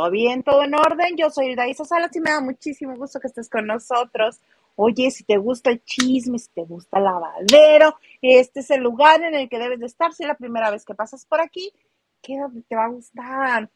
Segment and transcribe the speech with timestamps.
[0.00, 1.14] Todo bien, todo en orden.
[1.14, 4.40] Yo soy Daisa Salas y me da muchísimo gusto que estés con nosotros.
[4.74, 9.22] Oye, si te gusta el chisme, si te gusta el lavadero, este es el lugar
[9.22, 10.14] en el que debes de estar.
[10.14, 11.70] Si es la primera vez que pasas por aquí,
[12.22, 13.68] quédate, te va a gustar.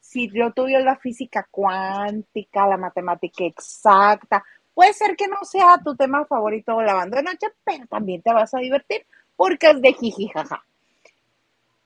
[0.00, 5.76] Si lo tuyo es la física cuántica, la matemática exacta, puede ser que no sea
[5.84, 9.04] tu tema favorito lavando de noche, pero también te vas a divertir
[9.36, 10.64] porque es de jiji jaja.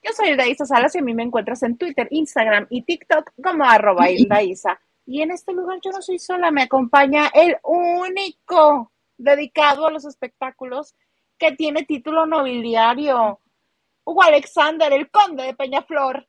[0.05, 3.31] Yo soy Hilda Isa Salas y a mí me encuentras en Twitter, Instagram y TikTok
[3.43, 4.79] como arroba Hilda Isa.
[5.07, 10.05] Y en este lugar yo no soy sola, me acompaña el único dedicado a los
[10.05, 10.93] espectáculos
[11.39, 13.39] que tiene título nobiliario.
[14.03, 16.27] Hugo Alexander, el conde de Peñaflor.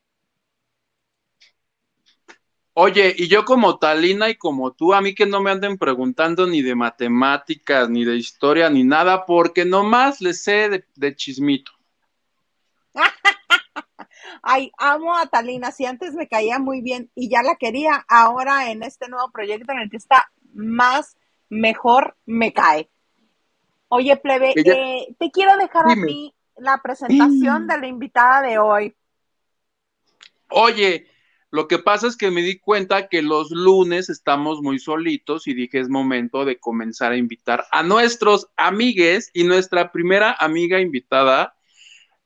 [2.73, 6.47] Oye, y yo como Talina y como tú, a mí que no me anden preguntando
[6.47, 11.71] ni de matemáticas, ni de historia, ni nada, porque nomás les sé de, de chismito.
[14.41, 15.71] Ay, amo a Talina.
[15.71, 19.71] Si antes me caía muy bien y ya la quería, ahora en este nuevo proyecto
[19.71, 21.17] en el que está más,
[21.49, 22.89] mejor me cae.
[23.89, 28.57] Oye, plebe, Ella- eh, te quiero dejar a ti la presentación de la invitada de
[28.57, 28.95] hoy.
[30.49, 31.07] Oye,
[31.51, 35.53] lo que pasa es que me di cuenta que los lunes estamos muy solitos y
[35.53, 41.56] dije es momento de comenzar a invitar a nuestros amigues y nuestra primera amiga invitada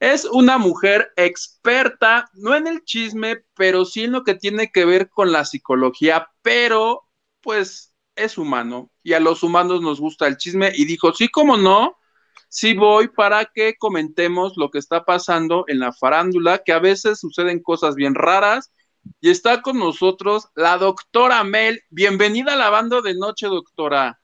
[0.01, 4.83] es una mujer experta, no en el chisme, pero sí en lo que tiene que
[4.83, 7.07] ver con la psicología, pero
[7.39, 11.55] pues es humano y a los humanos nos gusta el chisme y dijo, sí, cómo
[11.55, 11.97] no,
[12.49, 17.19] sí voy para que comentemos lo que está pasando en la farándula, que a veces
[17.19, 18.73] suceden cosas bien raras.
[19.19, 21.81] Y está con nosotros la doctora Mel.
[21.89, 24.19] Bienvenida a la banda de noche, doctora.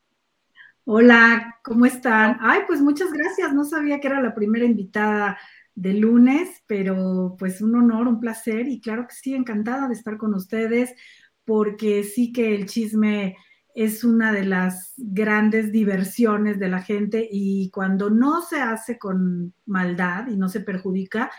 [0.85, 2.37] Hola, ¿cómo están?
[2.41, 3.53] Ay, pues muchas gracias.
[3.53, 5.37] No sabía que era la primera invitada
[5.77, 10.17] de lunes, pero pues un honor, un placer y claro que sí, encantada de estar
[10.17, 10.95] con ustedes
[11.45, 13.37] porque sí que el chisme
[13.75, 19.53] es una de las grandes diversiones de la gente y cuando no se hace con
[19.67, 21.29] maldad y no se perjudica,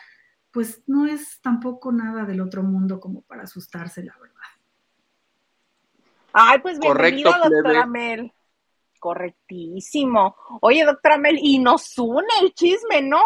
[0.53, 4.37] pues no es tampoco nada del otro mundo como para asustarse, la verdad.
[6.32, 7.87] Ay, pues Correcto, bienvenida, doctora plebe.
[7.87, 8.32] Mel.
[8.98, 10.36] Correctísimo.
[10.60, 13.22] Oye, doctora Mel, y nos une el chisme, ¿no?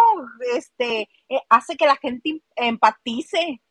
[0.56, 3.62] Este, eh, hace que la gente em- empatice.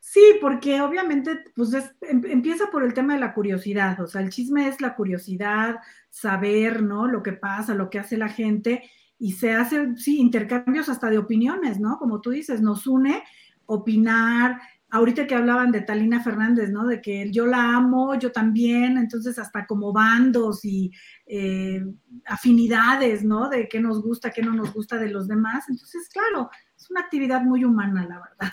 [0.00, 4.20] Sí, porque obviamente pues es- em- empieza por el tema de la curiosidad, o sea,
[4.22, 5.76] el chisme es la curiosidad,
[6.08, 7.06] saber, ¿no?
[7.08, 8.88] Lo que pasa, lo que hace la gente
[9.18, 11.98] y se hace, sí, intercambios hasta de opiniones, ¿no?
[11.98, 13.22] Como tú dices, nos une
[13.66, 14.60] opinar.
[14.90, 16.86] Ahorita que hablaban de Talina Fernández, ¿no?
[16.86, 20.90] De que yo la amo, yo también, entonces hasta como bandos y
[21.26, 21.84] eh,
[22.24, 23.50] afinidades, ¿no?
[23.50, 25.68] De qué nos gusta, qué no nos gusta de los demás.
[25.68, 28.52] Entonces, claro, es una actividad muy humana, la verdad.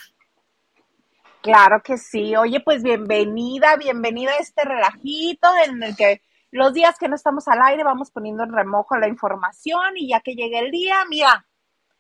[1.42, 2.36] Claro que sí.
[2.36, 7.48] Oye, pues bienvenida, bienvenida a este relajito en el que los días que no estamos
[7.48, 11.46] al aire vamos poniendo en remojo la información y ya que llegue el día, mira,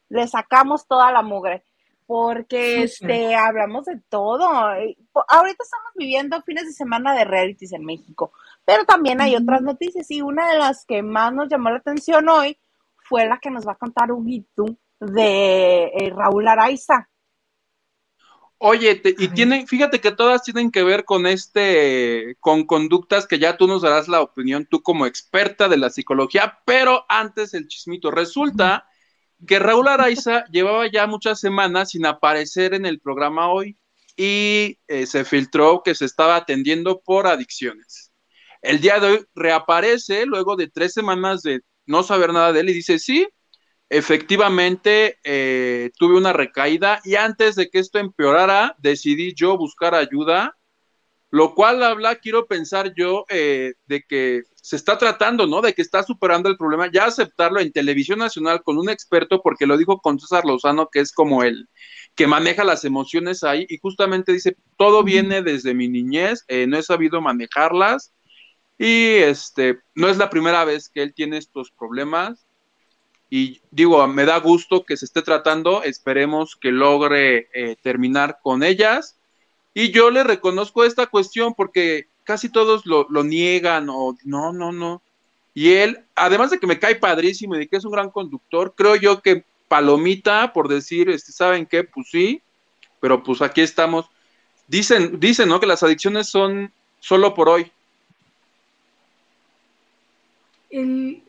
[0.09, 1.63] le sacamos toda la mugre.
[2.07, 4.47] Porque este hablamos de todo.
[4.47, 8.31] Ahorita estamos viviendo fines de semana de realities en México,
[8.63, 12.29] pero también hay otras noticias y una de las que más nos llamó la atención
[12.29, 12.57] hoy
[13.09, 14.65] fue la que nos va a contar Huguito
[14.99, 17.09] de eh, Raúl Araiza.
[18.57, 23.37] Oye, te- y tienen, fíjate que todas tienen que ver con este, con conductas que
[23.37, 27.67] ya tú nos darás la opinión, tú como experta de la psicología, pero antes el
[27.67, 28.11] chismito.
[28.11, 28.87] Resulta
[29.47, 33.77] que Raúl Araiza llevaba ya muchas semanas sin aparecer en el programa hoy
[34.17, 38.11] y eh, se filtró que se estaba atendiendo por adicciones.
[38.61, 42.69] El día de hoy reaparece luego de tres semanas de no saber nada de él
[42.69, 43.27] y dice, sí,
[43.89, 50.57] efectivamente eh, tuve una recaída y antes de que esto empeorara decidí yo buscar ayuda,
[51.31, 55.61] lo cual habla, quiero pensar yo, eh, de que se está tratando, ¿no?
[55.61, 59.65] De que está superando el problema, ya aceptarlo en televisión nacional con un experto, porque
[59.67, 61.67] lo dijo con César Lozano, que es como el
[62.15, 66.77] que maneja las emociones ahí, y justamente dice, todo viene desde mi niñez, eh, no
[66.77, 68.13] he sabido manejarlas,
[68.77, 72.45] Y este, no es la primera vez que él tiene estos problemas.
[73.29, 75.83] Y digo, me da gusto que se esté tratando.
[75.83, 79.17] Esperemos que logre eh, terminar con ellas.
[79.75, 84.71] Y yo le reconozco esta cuestión porque casi todos lo, lo niegan o no, no,
[84.71, 85.03] no.
[85.53, 88.73] Y él, además de que me cae padrísimo y de que es un gran conductor,
[88.75, 91.83] creo yo que palomita por decir, este, ¿saben qué?
[91.83, 92.41] Pues sí,
[92.99, 94.05] pero pues aquí estamos.
[94.67, 95.59] Dicen, dicen, ¿no?
[95.59, 97.71] Que las adicciones son solo por hoy.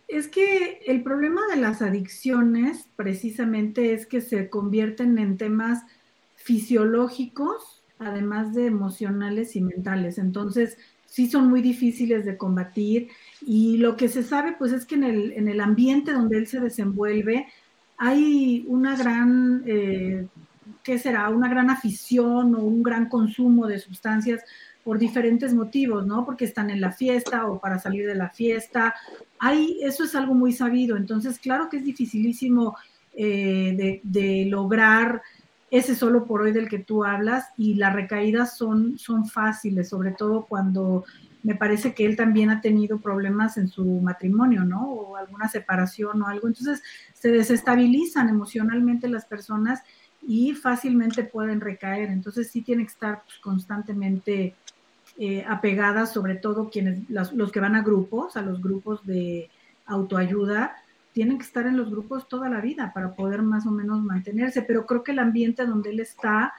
[0.08, 5.82] es que el problema de las adicciones precisamente es que se convierten en temas
[6.36, 10.18] fisiológicos, además de emocionales y mentales.
[10.18, 13.08] Entonces, sí son muy difíciles de combatir
[13.40, 16.46] y lo que se sabe pues es que en el, en el ambiente donde él
[16.46, 17.46] se desenvuelve
[17.96, 20.26] hay una gran eh,
[20.86, 21.28] ¿qué será?
[21.30, 24.42] Una gran afición o un gran consumo de sustancias
[24.84, 26.24] por diferentes motivos, ¿no?
[26.24, 28.94] Porque están en la fiesta o para salir de la fiesta.
[29.40, 30.96] Hay, eso es algo muy sabido.
[30.96, 32.76] Entonces, claro que es dificilísimo
[33.14, 35.22] eh, de, lograr
[35.70, 40.12] ese solo por hoy del que tú hablas y las recaídas son, son fáciles, sobre
[40.12, 41.04] todo cuando
[41.42, 44.90] me parece que él también ha tenido problemas en su matrimonio, ¿no?
[44.90, 46.48] O alguna separación o algo.
[46.48, 46.82] Entonces,
[47.14, 49.80] se desestabilizan emocionalmente las personas
[50.26, 52.10] y fácilmente pueden recaer.
[52.10, 54.54] Entonces sí tiene que estar pues, constantemente
[55.18, 59.48] eh, apegadas, sobre todo quienes, los que van a grupos, a los grupos de
[59.86, 60.76] autoayuda,
[61.16, 64.60] tienen que estar en los grupos toda la vida para poder más o menos mantenerse.
[64.60, 66.52] Pero creo que el ambiente donde él está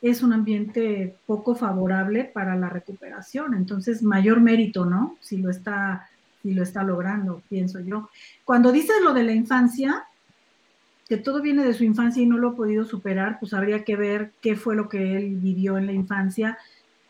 [0.00, 3.52] es un ambiente poco favorable para la recuperación.
[3.52, 5.18] Entonces, mayor mérito, ¿no?
[5.20, 6.08] Si lo está,
[6.42, 8.08] si lo está logrando, pienso yo.
[8.46, 10.06] Cuando dices lo de la infancia,
[11.06, 13.96] que todo viene de su infancia y no lo ha podido superar, pues habría que
[13.96, 16.56] ver qué fue lo que él vivió en la infancia,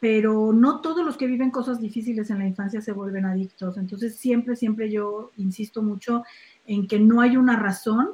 [0.04, 3.78] pero no todos los que viven cosas difíciles en la infancia se vuelven adictos.
[3.78, 6.24] Entonces siempre, siempre yo insisto mucho
[6.66, 8.10] en que no hay una razón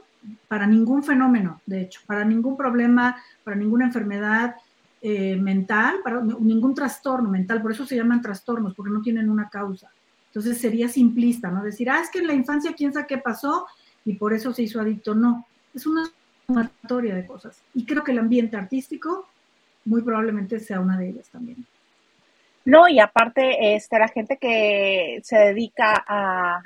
[0.47, 4.55] para ningún fenómeno, de hecho, para ningún problema, para ninguna enfermedad
[5.03, 9.49] eh, mental, para ningún trastorno mental, por eso se llaman trastornos, porque no tienen una
[9.49, 9.91] causa.
[10.29, 11.65] Entonces sería simplista, ¿no?
[11.65, 13.67] Decir, ah, es que en la infancia quién sabe qué pasó
[14.05, 15.17] y por eso se hizo adicto.
[15.17, 15.45] No,
[15.75, 16.05] es una
[16.47, 17.61] sumatoria de cosas.
[17.75, 19.27] Y creo que el ambiente artístico
[19.87, 21.67] muy probablemente sea una de ellas también.
[22.65, 26.63] No, y aparte, este, la gente que se dedica a,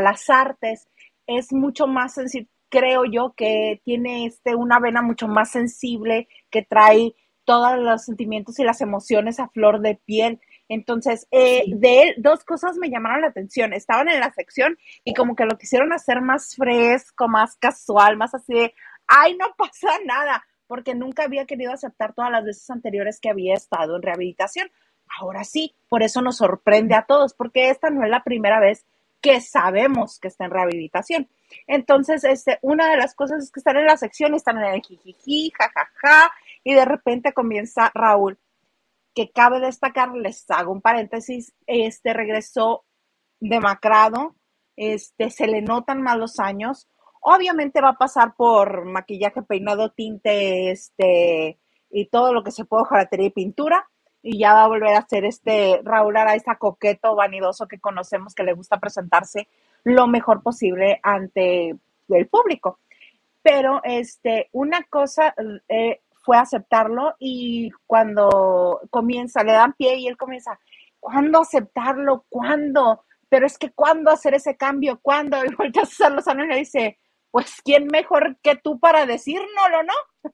[0.00, 0.88] las artes
[1.26, 6.62] es mucho más sensible, creo yo, que tiene este, una vena mucho más sensible, que
[6.62, 7.14] trae
[7.44, 10.40] todos los sentimientos y las emociones a flor de piel.
[10.68, 13.74] Entonces, eh, de él, dos cosas me llamaron la atención.
[13.74, 18.34] Estaban en la sección y como que lo quisieron hacer más fresco, más casual, más
[18.34, 18.74] así de,
[19.06, 23.54] ay, no pasa nada, porque nunca había querido aceptar todas las veces anteriores que había
[23.54, 24.70] estado en rehabilitación.
[25.20, 28.84] Ahora sí, por eso nos sorprende a todos, porque esta no es la primera vez
[29.20, 31.28] que sabemos que está en rehabilitación.
[31.66, 34.82] Entonces, este, una de las cosas es que están en la sección, están en el
[34.82, 38.38] jijiji, jajaja, y de repente comienza Raúl
[39.14, 42.84] que cabe destacar, les hago un paréntesis, este regresó
[43.40, 44.34] demacrado,
[44.76, 46.88] este, se le notan malos años.
[47.20, 51.58] Obviamente va a pasar por maquillaje, peinado, tinte, este,
[51.90, 53.88] y todo lo que se puede, jalatería y pintura.
[54.26, 58.42] Y ya va a volver a ser este Raúl Araiza coqueto, vanidoso que conocemos, que
[58.42, 59.48] le gusta presentarse
[59.84, 61.76] lo mejor posible ante
[62.08, 62.78] el público.
[63.42, 65.34] Pero este, una cosa,
[65.68, 70.58] eh, fue aceptarlo y cuando comienza, le dan pie y él comienza,
[70.98, 72.24] ¿cuándo aceptarlo?
[72.30, 73.04] ¿Cuándo?
[73.28, 74.98] Pero es que ¿cuándo hacer ese cambio?
[75.02, 75.44] ¿Cuándo?
[75.44, 76.98] Y voltea a Susana Lozano y le dice,
[77.30, 80.32] pues ¿quién mejor que tú para decírnoslo, no?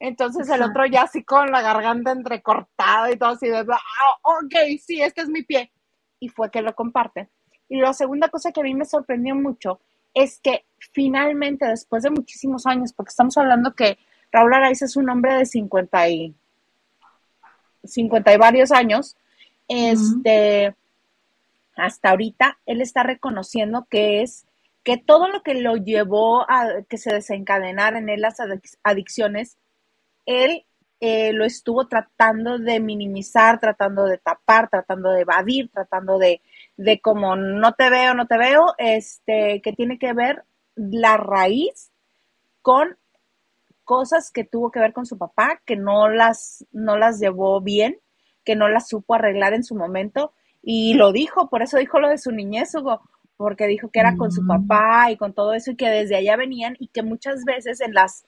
[0.00, 4.80] Entonces el otro ya así con la garganta entrecortada y todo así de, ah, ok,
[4.82, 5.70] sí, este es mi pie.
[6.18, 7.28] Y fue que lo comparte.
[7.68, 9.80] Y la segunda cosa que a mí me sorprendió mucho
[10.14, 13.98] es que finalmente, después de muchísimos años, porque estamos hablando que
[14.32, 16.34] Raúl Araiza es un hombre de 50 y,
[17.84, 19.16] 50 y varios años.
[19.68, 20.74] Este,
[21.76, 24.46] hasta ahorita, él está reconociendo que es
[24.82, 28.38] que todo lo que lo llevó a que se desencadenara en él las
[28.82, 29.58] adicciones,
[30.26, 30.64] él
[31.00, 36.42] eh, lo estuvo tratando de minimizar, tratando de tapar, tratando de evadir, tratando de,
[36.76, 40.44] de como no te veo, no te veo, este, que tiene que ver
[40.76, 41.90] la raíz
[42.60, 42.98] con
[43.84, 47.98] cosas que tuvo que ver con su papá, que no las, no las llevó bien,
[48.44, 50.32] que no las supo arreglar en su momento.
[50.62, 53.00] Y lo dijo, por eso dijo lo de su niñez, Hugo,
[53.36, 54.46] porque dijo que era con su mm.
[54.46, 57.94] papá y con todo eso y que desde allá venían y que muchas veces en
[57.94, 58.26] las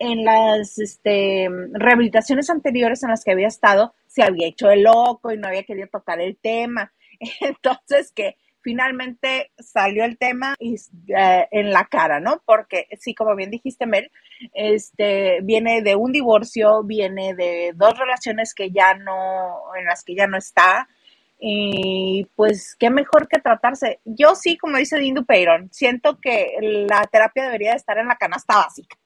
[0.00, 5.30] en las este, rehabilitaciones anteriores en las que había estado se había hecho el loco
[5.30, 6.92] y no había querido tocar el tema.
[7.40, 12.42] Entonces, que finalmente salió el tema eh, en la cara, ¿no?
[12.46, 14.10] Porque sí, como bien dijiste, Mel,
[14.54, 20.14] este viene de un divorcio, viene de dos relaciones que ya no, en las que
[20.14, 20.88] ya no está.
[21.38, 24.00] Y pues qué mejor que tratarse.
[24.04, 28.56] Yo sí, como dice Dindu Peyron, siento que la terapia debería estar en la canasta
[28.56, 28.96] básica.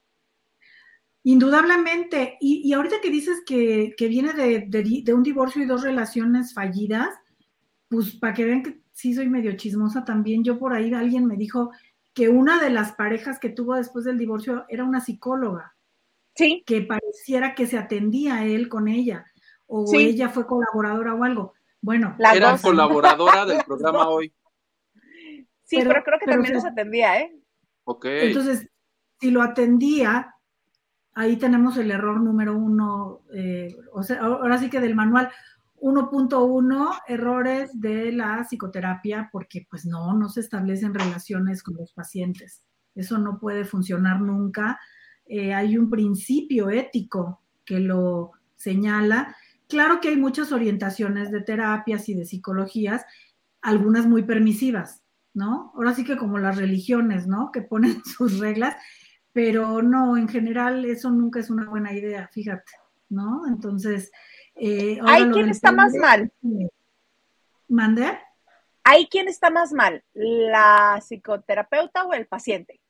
[1.24, 2.36] Indudablemente.
[2.40, 7.08] Y, ahorita que dices que, viene de, de, un divorcio y dos relaciones fallidas,
[7.88, 11.36] pues para que vean que sí soy medio chismosa también, yo por ahí alguien me
[11.36, 11.70] dijo
[12.12, 15.74] que una de las parejas que tuvo después del divorcio era una psicóloga.
[16.34, 16.62] Sí.
[16.66, 19.24] Que pareciera que se atendía a él con ella,
[19.66, 21.54] o ella fue colaboradora o algo.
[21.80, 24.32] Bueno, la era colaboradora del programa hoy.
[25.62, 27.34] Sí, pero, creo que también se atendía, ¿eh?
[27.84, 28.04] Ok.
[28.04, 28.68] Entonces,
[29.20, 30.33] si lo atendía,
[31.14, 35.30] ahí tenemos el error número uno, eh, o sea, ahora sí que del manual.
[35.80, 42.62] 1.1, errores de la psicoterapia, porque pues no, no se establecen relaciones con los pacientes.
[42.94, 44.80] Eso no puede funcionar nunca.
[45.26, 49.36] Eh, hay un principio ético que lo señala.
[49.68, 53.04] Claro que hay muchas orientaciones de terapias y de psicologías,
[53.60, 55.02] algunas muy permisivas,
[55.32, 55.72] ¿no?
[55.74, 57.50] Ahora sí que como las religiones, ¿no?
[57.52, 58.76] Que ponen sus reglas,
[59.34, 62.72] pero no, en general eso nunca es una buena idea, fíjate,
[63.08, 63.46] ¿no?
[63.48, 64.10] Entonces,
[64.54, 66.32] eh, ¿Hay quien está más mal?
[67.68, 68.16] ¿Mande?
[68.84, 70.04] ¿Hay quien está más mal?
[70.14, 72.80] ¿La psicoterapeuta o el paciente?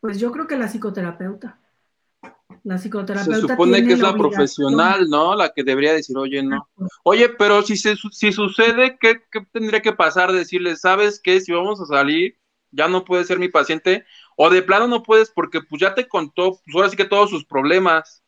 [0.00, 1.58] Pues yo creo que la psicoterapeuta.
[2.64, 3.40] La psicoterapeuta.
[3.40, 5.34] Se supone que es la, profesional, ¿no?
[5.34, 6.68] La que debería decir, oye, no.
[7.04, 10.30] Oye, pero si, se, si sucede, ¿qué, ¿qué, tendría que pasar?
[10.30, 11.40] Decirle, ¿sabes qué?
[11.40, 12.36] Si vamos a salir,
[12.70, 14.04] ya no puedes ser mi paciente.
[14.36, 17.30] O de plano no puedes porque pues ya te contó, pues ahora sí que todos
[17.30, 18.22] sus problemas.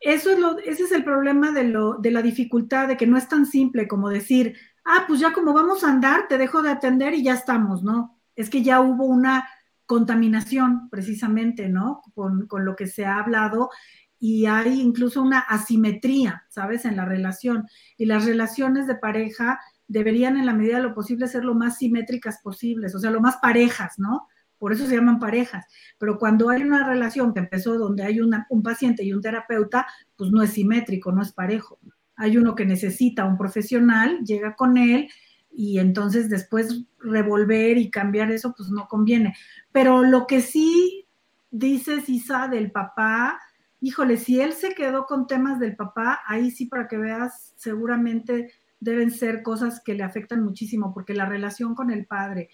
[0.00, 3.16] Eso es lo, ese es el problema de, lo, de la dificultad, de que no
[3.16, 6.70] es tan simple como decir, ah, pues ya como vamos a andar, te dejo de
[6.70, 8.20] atender y ya estamos, ¿no?
[8.36, 9.48] Es que ya hubo una
[9.86, 12.02] contaminación precisamente, ¿no?
[12.14, 13.70] Con, con lo que se ha hablado
[14.18, 16.84] y hay incluso una asimetría, ¿sabes?
[16.84, 17.66] En la relación.
[17.96, 21.78] Y las relaciones de pareja deberían en la medida de lo posible ser lo más
[21.78, 24.26] simétricas posibles, o sea, lo más parejas, ¿no?
[24.58, 25.66] por eso se llaman parejas.
[25.98, 30.30] Pero cuando hay una relación que empezó donde hay un paciente y un terapeuta, pues
[30.30, 31.78] no es simétrico, no es parejo.
[32.16, 35.08] Hay uno que necesita un profesional, llega con él
[35.52, 39.34] y entonces después revolver y cambiar eso, pues no conviene.
[39.72, 41.06] Pero lo que sí
[41.50, 43.38] dice Isa del papá,
[43.80, 48.52] híjole, si él se quedó con temas del papá, ahí sí para que veas, seguramente
[48.80, 52.50] deben ser cosas que le afectan muchísimo, porque la relación con el padre,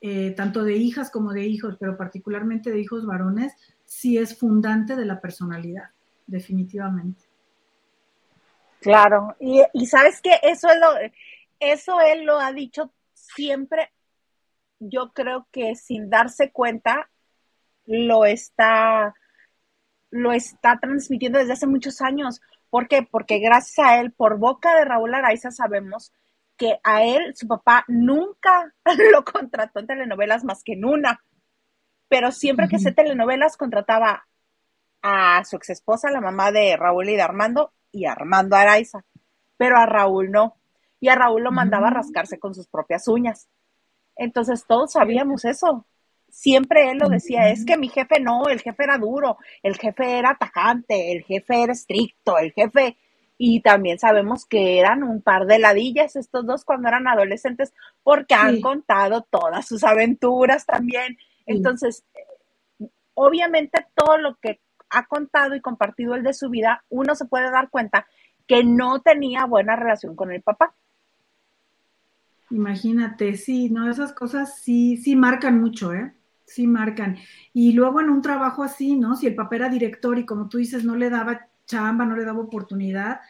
[0.00, 3.54] eh, tanto de hijas como de hijos, pero particularmente de hijos varones,
[3.84, 5.90] sí es fundante de la personalidad,
[6.26, 7.22] definitivamente.
[8.80, 10.68] Claro, y, sabes que eso,
[11.00, 11.12] es
[11.58, 13.90] eso él lo ha dicho siempre,
[14.78, 17.08] yo creo que sin darse cuenta,
[17.86, 19.14] lo está,
[20.10, 22.40] lo está transmitiendo desde hace muchos años.
[22.76, 23.08] ¿Por qué?
[23.10, 26.12] Porque gracias a él, por boca de Raúl Araiza, sabemos
[26.58, 28.70] que a él, su papá, nunca
[29.12, 31.24] lo contrató en telenovelas más que en una.
[32.08, 34.26] Pero siempre que hacía telenovelas contrataba
[35.00, 39.06] a su ex esposa, la mamá de Raúl y de Armando, y a Armando Araiza.
[39.56, 40.58] Pero a Raúl no.
[41.00, 43.48] Y a Raúl lo mandaba a rascarse con sus propias uñas.
[44.16, 45.86] Entonces todos sabíamos eso.
[46.28, 50.18] Siempre él lo decía, es que mi jefe no, el jefe era duro, el jefe
[50.18, 52.96] era atacante, el jefe era estricto, el jefe
[53.38, 58.34] y también sabemos que eran un par de ladillas estos dos cuando eran adolescentes, porque
[58.34, 61.18] han contado todas sus aventuras también.
[61.44, 62.04] Entonces,
[63.14, 67.50] obviamente todo lo que ha contado y compartido el de su vida, uno se puede
[67.50, 68.06] dar cuenta
[68.46, 70.74] que no tenía buena relación con el papá.
[72.50, 76.12] Imagínate, sí, no, esas cosas sí, sí marcan mucho, ¿eh?
[76.44, 77.16] Sí marcan.
[77.52, 79.16] Y luego en un trabajo así, ¿no?
[79.16, 82.24] Si el papá era director y como tú dices, no le daba chamba, no le
[82.24, 83.20] daba oportunidad,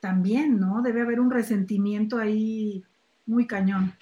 [0.00, 0.82] también, ¿no?
[0.82, 2.82] Debe haber un resentimiento ahí
[3.26, 3.92] muy cañón.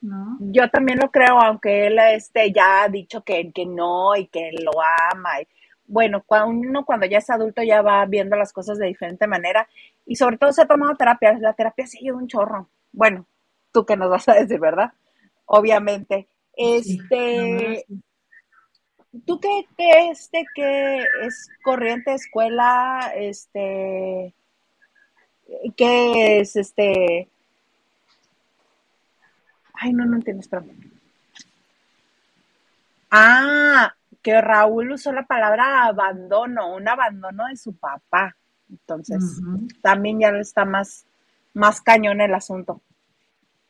[0.00, 0.36] ¿No?
[0.38, 4.50] Yo también lo creo, aunque él este, ya ha dicho que, que no y que
[4.62, 4.72] lo
[5.12, 5.30] ama.
[5.86, 9.66] bueno, cuando uno cuando ya es adulto ya va viendo las cosas de diferente manera
[10.04, 11.38] y sobre todo se ha tomado terapia.
[11.38, 12.68] La terapia sigue un chorro.
[12.92, 13.26] Bueno,
[13.74, 14.92] tú que nos vas a decir, ¿verdad?
[15.44, 16.28] Obviamente.
[16.56, 17.84] Este,
[19.26, 19.66] ¿Tú qué,
[20.10, 24.32] este, qué es corriente escuela, este,
[25.76, 27.28] qué es este,
[29.74, 30.70] ay, no, no entiendo, espérame.
[33.10, 38.36] Ah, que Raúl usó la palabra abandono, un abandono de su papá.
[38.70, 39.40] Entonces,
[39.82, 41.06] también ya está más,
[41.52, 42.80] más cañón el asunto.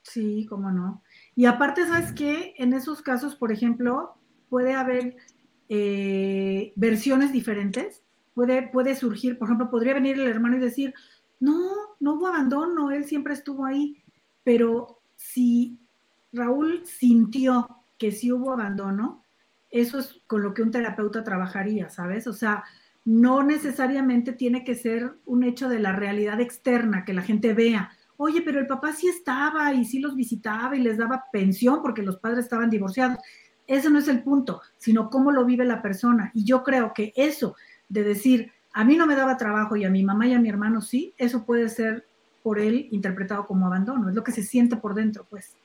[0.04, 1.02] Sí, cómo no.
[1.34, 2.54] Y aparte, ¿sabes qué?
[2.58, 4.16] En esos casos, por ejemplo,
[4.50, 5.16] puede haber
[5.68, 8.02] eh, versiones diferentes.
[8.34, 10.92] Puede, puede surgir, por ejemplo, podría venir el hermano y decir,
[11.40, 11.70] no,
[12.00, 14.02] no hubo abandono, él siempre estuvo ahí.
[14.42, 15.78] Pero si
[16.32, 19.22] Raúl sintió que sí hubo abandono,
[19.70, 22.26] eso es con lo que un terapeuta trabajaría, ¿sabes?
[22.26, 22.64] O sea,
[23.04, 27.90] no necesariamente tiene que ser un hecho de la realidad externa, que la gente vea.
[28.16, 32.02] Oye, pero el papá sí estaba y sí los visitaba y les daba pensión porque
[32.02, 33.18] los padres estaban divorciados.
[33.66, 36.30] Ese no es el punto, sino cómo lo vive la persona.
[36.34, 37.56] Y yo creo que eso
[37.88, 40.48] de decir, a mí no me daba trabajo y a mi mamá y a mi
[40.48, 42.04] hermano sí, eso puede ser
[42.42, 44.08] por él interpretado como abandono.
[44.08, 45.56] Es lo que se siente por dentro, pues.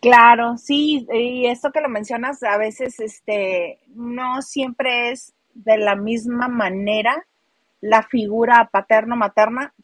[0.00, 5.94] Claro, sí, y esto que lo mencionas, a veces este, no siempre es de la
[5.94, 7.24] misma manera
[7.80, 9.74] la figura paterno-materna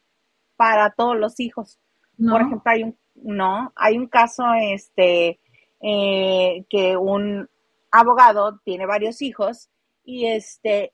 [0.57, 1.79] para todos los hijos.
[2.17, 5.39] Por ejemplo, hay un, no, hay un caso este,
[5.81, 7.47] eh, que un
[7.91, 9.69] abogado tiene varios hijos
[10.03, 10.93] y este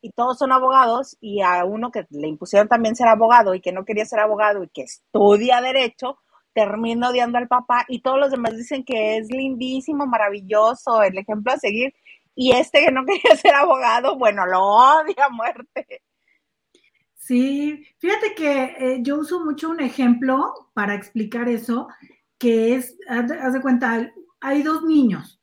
[0.00, 3.72] y todos son abogados y a uno que le impusieron también ser abogado y que
[3.72, 6.18] no quería ser abogado y que estudia derecho,
[6.52, 11.52] termina odiando al papá y todos los demás dicen que es lindísimo, maravilloso, el ejemplo
[11.52, 11.94] a seguir
[12.34, 16.02] y este que no quería ser abogado, bueno, lo odia a muerte.
[17.24, 21.88] Sí, fíjate que eh, yo uso mucho un ejemplo para explicar eso,
[22.36, 25.40] que es, haz de, cuenta, hay dos niños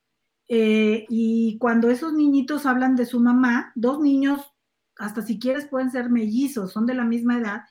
[0.48, 4.54] eh, y cuando esos niñitos hablan de su mamá, dos niños,
[4.96, 7.62] hasta si quieres pueden ser mellizos, son de la misma edad,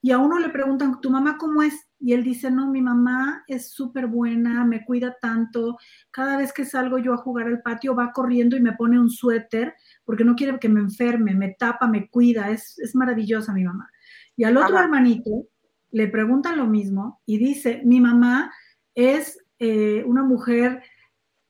[0.00, 1.86] y a uno le preguntan, ¿tu mamá cómo es?
[2.04, 5.78] Y él dice, no, mi mamá es súper buena, me cuida tanto,
[6.10, 9.08] cada vez que salgo yo a jugar al patio va corriendo y me pone un
[9.08, 9.74] suéter
[10.04, 13.88] porque no quiere que me enferme, me tapa, me cuida, es, maravillosa mi mamá.
[14.36, 15.46] Y al otro hermanito
[15.92, 18.52] le preguntan lo mismo y dice, mi mamá
[18.96, 20.82] es eh, una mujer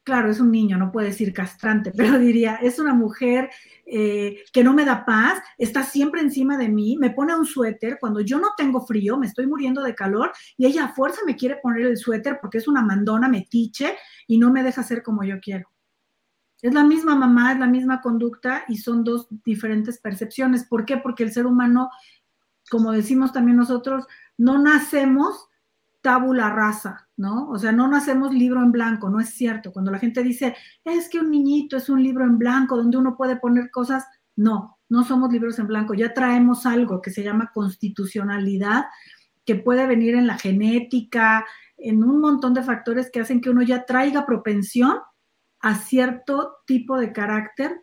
[0.05, 3.51] claro, es un niño, no puede decir castrante, pero diría, es una mujer
[3.87, 7.99] eh, que no me da paz, está siempre encima de mí, me pone un suéter
[8.01, 11.37] cuando yo no tengo frío, me estoy muriendo de calor y ella a fuerza me
[11.37, 15.25] quiere poner el suéter porque es una mandona metiche y no me deja hacer como
[15.25, 15.69] yo quiero.
[16.61, 20.65] Es la misma mamá, es la misma conducta y son dos diferentes percepciones.
[20.65, 20.97] ¿Por qué?
[20.97, 21.91] Porque el ser humano,
[22.71, 24.07] como decimos también nosotros,
[24.39, 25.49] no nacemos
[26.03, 27.49] tabula rasa, ¿no?
[27.49, 29.73] O sea, no nacemos libro en blanco, no es cierto.
[29.73, 33.17] Cuando la gente dice, es que un niñito es un libro en blanco donde uno
[33.17, 34.05] puede poner cosas,
[34.37, 38.87] no, no somos libros en blanco, ya traemos algo que se llama constitucionalidad,
[39.45, 41.47] que puede venir en la genética,
[41.79, 44.99] en un montón de factores que hacen que uno ya traiga propensión
[45.61, 47.81] a cierto tipo de carácter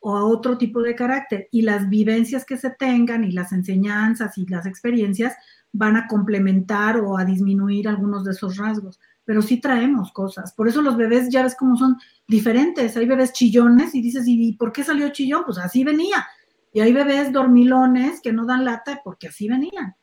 [0.00, 1.48] o a otro tipo de carácter.
[1.50, 5.36] Y las vivencias que se tengan y las enseñanzas y las experiencias
[5.72, 10.52] van a complementar o a disminuir algunos de esos rasgos, pero sí traemos cosas.
[10.52, 12.96] Por eso los bebés ya ves cómo son diferentes.
[12.96, 15.44] Hay bebés chillones y dices, ¿y por qué salió chillón?
[15.44, 16.26] Pues así venía.
[16.72, 19.96] Y hay bebés dormilones que no dan lata porque así venían,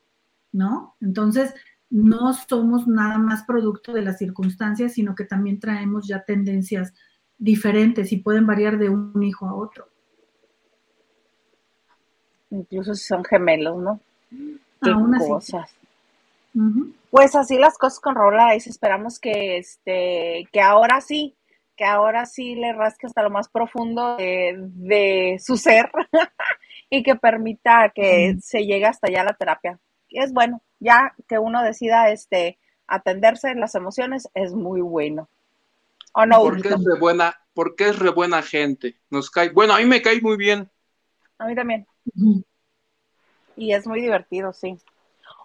[0.52, 0.96] ¿no?
[1.02, 1.54] Entonces,
[1.90, 6.94] no somos nada más producto de las circunstancias, sino que también traemos ya tendencias
[7.38, 9.88] diferentes y pueden variar de un hijo a otro.
[12.50, 14.00] Incluso si son gemelos, ¿no?
[15.28, 15.76] Cosas.
[17.10, 18.70] Pues así las cosas con Raúl Araiza.
[18.70, 21.36] Esperamos que este, que ahora sí,
[21.76, 25.92] que ahora sí le rasque hasta lo más profundo de, su ser
[26.90, 29.80] y que permita que se llegue hasta allá la terapia.
[30.10, 35.30] Es bueno, ya que uno decida este atenderse en las emociones es muy bueno.
[36.14, 36.42] ¿O no?
[36.42, 38.98] Porque es re buena, porque es re buena gente.
[39.10, 40.70] Nos cae, bueno, a mí me cae muy bien.
[41.38, 41.86] A mí también.
[43.56, 44.78] Y es muy divertido, sí.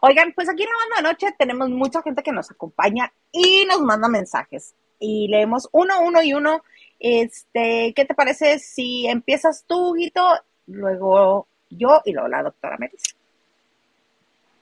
[0.03, 3.81] Oigan, pues aquí en la banda noche tenemos mucha gente que nos acompaña y nos
[3.81, 4.75] manda mensajes.
[4.99, 6.63] Y leemos uno, uno y uno.
[6.99, 10.27] Este, ¿qué te parece si empiezas tú, Guito,
[10.67, 13.03] luego yo y luego la doctora Meris?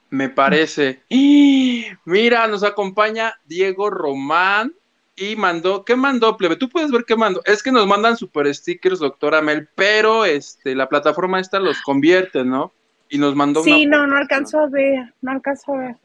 [0.09, 1.03] Me parece.
[1.07, 1.85] ¡Y!
[2.05, 4.73] Mira, nos acompaña Diego Román
[5.15, 6.55] y mandó, ¿qué mandó, plebe?
[6.55, 7.41] Tú puedes ver qué mandó.
[7.45, 12.43] Es que nos mandan super stickers, doctora Mel, pero este, la plataforma esta los convierte,
[12.43, 12.73] ¿no?
[13.09, 15.95] Y nos mandó Sí, no, no alcanzó a ver, no alcanzó a ver.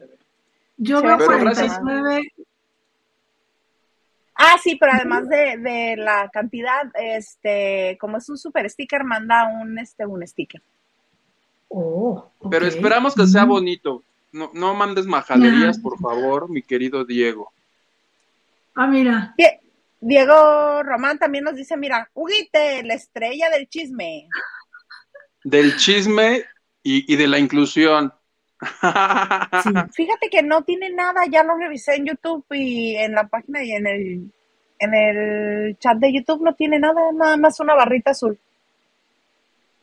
[0.77, 2.33] Yo veo 49.
[4.37, 9.47] Ah, sí, pero además de, de, la cantidad, este, como es un super sticker, manda
[9.47, 10.61] un, este, un sticker.
[11.69, 14.03] Oh, Pero esperamos que sea bonito.
[14.33, 17.51] No, no mandes majaderías, por favor, mi querido Diego.
[18.75, 19.33] Ah, mira.
[20.01, 24.27] Diego Román también nos dice, mira, Huguite, la estrella del chisme.
[25.45, 26.43] Del chisme
[26.87, 28.13] y, de la inclusión.
[29.93, 33.71] Fíjate que no tiene nada, ya lo revisé en YouTube y en la página y
[33.71, 34.31] en el,
[34.77, 38.37] en el chat de YouTube no tiene nada, nada más una barrita azul.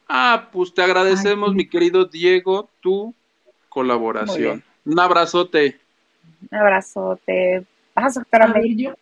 [0.08, 3.12] Ah, pues te agradecemos, mi querido Diego, tu
[3.68, 4.62] colaboración.
[4.84, 5.80] Un abrazote.
[6.50, 7.66] Un abrazote.
[7.96, 8.24] Vas a
[8.76, 8.94] yo,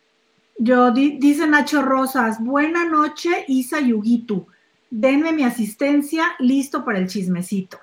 [0.57, 4.47] yo dice Nacho Rosas, buena noche, Isa Yugitu.
[4.89, 7.79] Denme mi asistencia, listo para el chismecito.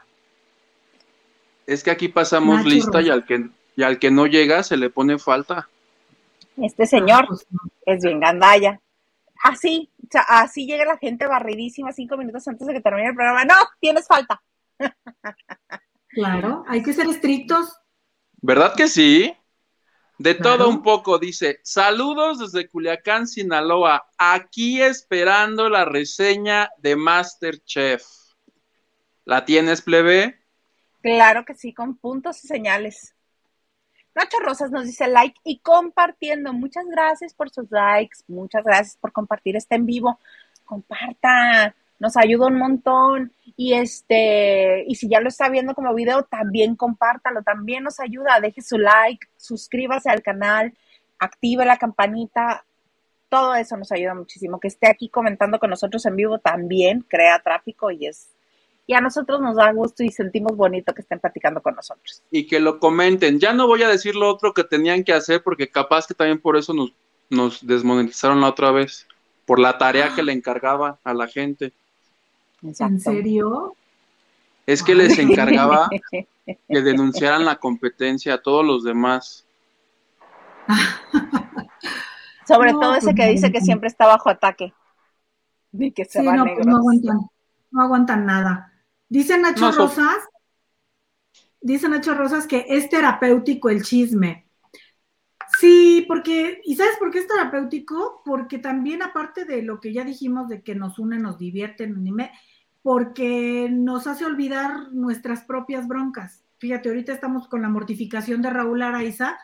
[1.68, 4.88] Es que aquí pasamos lista y al, que, y al que no llega se le
[4.88, 5.68] pone falta.
[6.56, 7.28] Este señor
[7.84, 8.80] es bien gandalla.
[9.44, 9.90] Así,
[10.28, 13.44] así llega la gente barridísima cinco minutos antes de que termine el programa.
[13.44, 14.40] No, tienes falta.
[16.08, 17.76] Claro, hay que ser estrictos.
[18.40, 19.36] ¿Verdad que sí?
[20.16, 28.04] De todo un poco, dice, saludos desde Culiacán, Sinaloa, aquí esperando la reseña de Masterchef.
[29.26, 30.37] ¿La tienes, plebe?
[31.02, 33.14] Claro que sí, con puntos y señales.
[34.14, 36.52] Nacho Rosas nos dice like y compartiendo.
[36.52, 40.18] Muchas gracias por sus likes, muchas gracias por compartir este en vivo.
[40.64, 43.32] Comparta, nos ayuda un montón.
[43.56, 48.40] Y este, y si ya lo está viendo como video, también compártalo, también nos ayuda.
[48.40, 50.74] Deje su like, suscríbase al canal,
[51.18, 52.64] active la campanita.
[53.28, 54.58] Todo eso nos ayuda muchísimo.
[54.58, 58.30] Que esté aquí comentando con nosotros en vivo también crea tráfico y es
[58.88, 62.22] y a nosotros nos da gusto y sentimos bonito que estén platicando con nosotros.
[62.30, 63.38] Y que lo comenten.
[63.38, 66.40] Ya no voy a decir lo otro que tenían que hacer porque capaz que también
[66.40, 66.94] por eso nos,
[67.28, 69.06] nos desmonetizaron la otra vez,
[69.44, 71.74] por la tarea que le encargaba a la gente.
[72.62, 73.74] ¿En serio?
[74.66, 75.90] Es que les encargaba
[76.46, 79.44] que denunciaran la competencia a todos los demás.
[82.48, 84.72] Sobre todo ese que pues dice que siempre está bajo ataque.
[85.72, 87.18] Ni que se va no, pues no aguantan,
[87.70, 88.67] no aguantan nada.
[89.08, 90.18] Dice Nacho Rosas,
[91.60, 94.48] dice Nacho Rosas que es terapéutico el chisme.
[95.58, 98.22] Sí, porque, ¿y sabes por qué es terapéutico?
[98.24, 101.90] Porque también aparte de lo que ya dijimos de que nos une, nos divierte,
[102.82, 106.44] porque nos hace olvidar nuestras propias broncas.
[106.58, 109.38] Fíjate, ahorita estamos con la mortificación de Raúl Araiza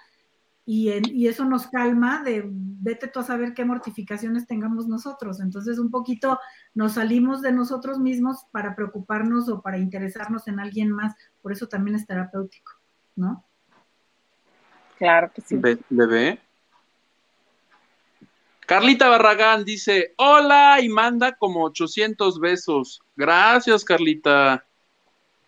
[0.66, 5.40] y, eso nos calma de vete tú a saber qué mortificaciones tengamos nosotros.
[5.40, 6.38] Entonces, un poquito
[6.72, 11.14] nos salimos de nosotros mismos para preocuparnos o para interesarnos en alguien más.
[11.42, 12.72] Por eso también es terapéutico,
[13.14, 13.44] ¿no?
[14.96, 15.60] Claro que sí.
[15.90, 16.40] Bebé.
[18.66, 23.02] Carlita Barragán dice, hola y manda como 800 besos.
[23.14, 24.64] Gracias, Carlita.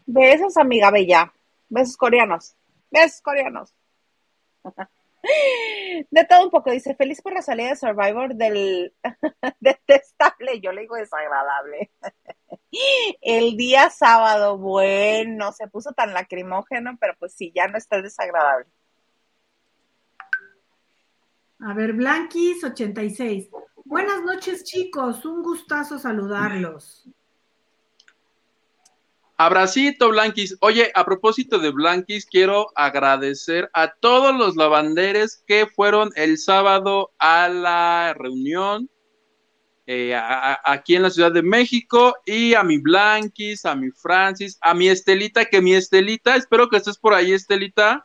[0.05, 1.33] Besos, amiga bella.
[1.71, 2.55] Besos coreanos.
[2.91, 3.73] Besos coreanos.
[6.11, 8.95] De todo un poco, dice, feliz por la salida de Survivor del
[9.61, 11.91] detestable, yo le digo desagradable.
[13.21, 18.69] El día sábado, bueno, se puso tan lacrimógeno, pero pues sí, ya no está desagradable.
[21.61, 23.49] A ver, Blanquis 86.
[23.85, 25.25] Buenas noches, chicos.
[25.25, 27.09] Un gustazo saludarlos.
[29.39, 30.57] Abracito, Blanquis.
[30.61, 37.13] Oye, a propósito de Blanquis, quiero agradecer a todos los lavanderes que fueron el sábado
[37.19, 38.89] a la reunión
[39.89, 40.19] eh,
[40.65, 44.89] aquí en la Ciudad de México y a mi Blanquis, a mi Francis, a mi
[44.89, 48.05] Estelita, que mi Estelita, espero que estés por ahí, Estelita,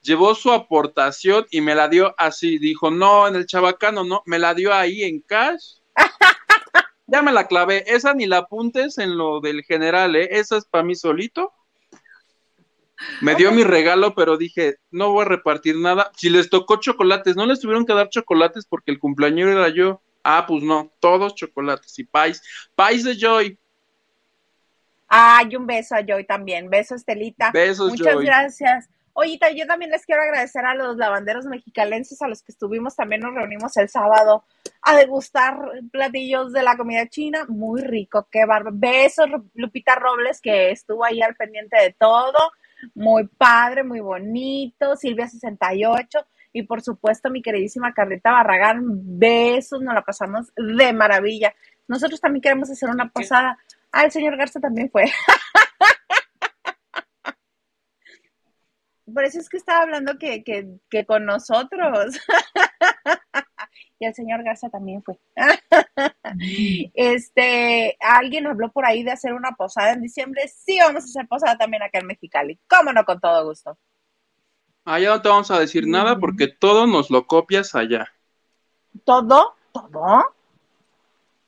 [0.00, 2.58] llevó su aportación y me la dio así.
[2.58, 5.80] Dijo, no, en el chabacano, no, me la dio ahí en cash.
[7.10, 7.84] Ya me la clavé.
[7.86, 10.28] Esa ni la apuntes en lo del general, ¿eh?
[10.30, 11.52] Esa es para mí solito.
[13.20, 16.12] Me dio mi regalo, pero dije, no voy a repartir nada.
[16.16, 20.02] Si les tocó chocolates, no les tuvieron que dar chocolates porque el cumpleaños era yo.
[20.22, 22.42] Ah, pues no, todos chocolates y pais.
[22.74, 23.58] Pais de Joy.
[25.08, 26.70] Ay, un beso a Joy también.
[26.70, 27.50] Beso, Estelita.
[27.50, 28.88] Besos, Muchas gracias.
[29.22, 33.20] Oye, yo también les quiero agradecer a los lavanderos mexicalenses a los que estuvimos, también
[33.20, 34.44] nos reunimos el sábado
[34.80, 35.56] a degustar
[35.92, 38.70] platillos de la comida china, muy rico, qué barba.
[38.72, 42.38] Besos, Lupita Robles, que estuvo ahí al pendiente de todo,
[42.94, 46.18] muy padre, muy bonito, Silvia 68,
[46.54, 48.80] y por supuesto mi queridísima Carlita Barragán,
[49.18, 51.52] besos, nos la pasamos de maravilla.
[51.88, 53.58] Nosotros también queremos hacer una posada.
[53.92, 55.04] Ah, el señor Garza también fue.
[59.12, 62.16] Por eso es que estaba hablando que, que, con nosotros.
[63.98, 65.18] y el señor Garza también fue.
[66.94, 70.48] este, alguien habló por ahí de hacer una posada en diciembre.
[70.48, 72.58] Sí, vamos a hacer posada también acá en Mexicali.
[72.68, 73.78] Cómo no, con todo gusto.
[74.84, 78.08] Allá no te vamos a decir nada porque todo nos lo copias allá.
[79.04, 79.54] ¿Todo?
[79.72, 80.34] ¿Todo?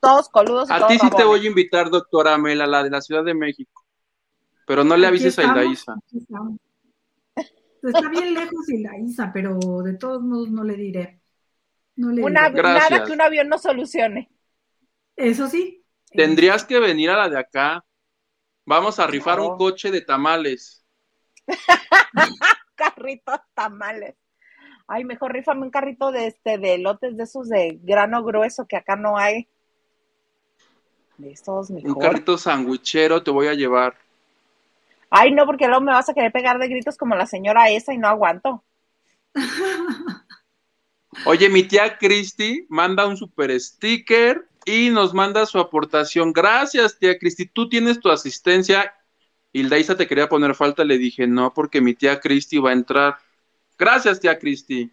[0.00, 0.70] Todos coludos.
[0.70, 3.84] a ti sí te voy a invitar, doctora Mela, la de la Ciudad de México.
[4.66, 5.94] Pero no le avises a Ildaísa.
[7.82, 11.20] Está bien lejos y la Isa, pero de todos modos no le diré.
[11.96, 12.62] No le Una, diré.
[12.62, 14.30] nada que un avión no solucione.
[15.16, 15.84] Eso sí.
[16.10, 17.84] Tendrías que venir a la de acá.
[18.66, 19.48] Vamos a rifar No.
[19.52, 20.84] un coche de tamales.
[22.76, 24.16] Carritos tamales.
[24.88, 28.76] Ay, mejor rífame un carrito de este, de lotes de esos de grano grueso que
[28.76, 29.48] acá no hay.
[31.16, 31.98] De estos Un mejor.
[31.98, 33.96] carrito sandwichero te voy a llevar.
[35.14, 37.92] Ay, no, porque luego me vas a querer pegar de gritos como la señora esa
[37.92, 38.64] y no aguanto.
[41.26, 46.32] Oye, mi tía Cristi manda un super sticker y nos manda su aportación.
[46.32, 47.44] Gracias, tía Cristi.
[47.44, 48.94] Tú tienes tu asistencia.
[49.52, 50.82] Y Daisa te quería poner falta.
[50.82, 53.18] Le dije, no, porque mi tía Cristi va a entrar.
[53.78, 54.90] Gracias, tía Cristi.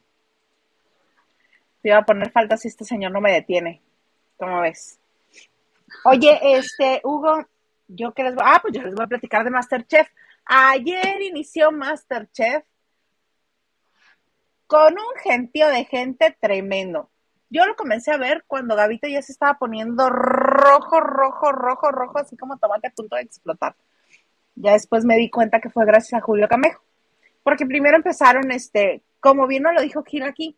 [1.81, 3.81] Te iba a poner falta si este señor no me detiene.
[4.35, 4.99] ¿Cómo ves?
[6.03, 7.45] Oye, este, Hugo,
[7.89, 10.07] yo que les voy, ah, pues yo les voy a platicar de Masterchef.
[10.45, 12.63] Ayer inició Masterchef
[14.67, 17.09] con un gentío de gente tremendo.
[17.49, 22.19] Yo lo comencé a ver cuando Gavito ya se estaba poniendo rojo, rojo, rojo, rojo,
[22.19, 23.75] así como tomate a punto de explotar.
[24.55, 26.83] Ya después me di cuenta que fue gracias a Julio Camejo.
[27.41, 30.55] Porque primero empezaron, este, como bien lo dijo Gil aquí,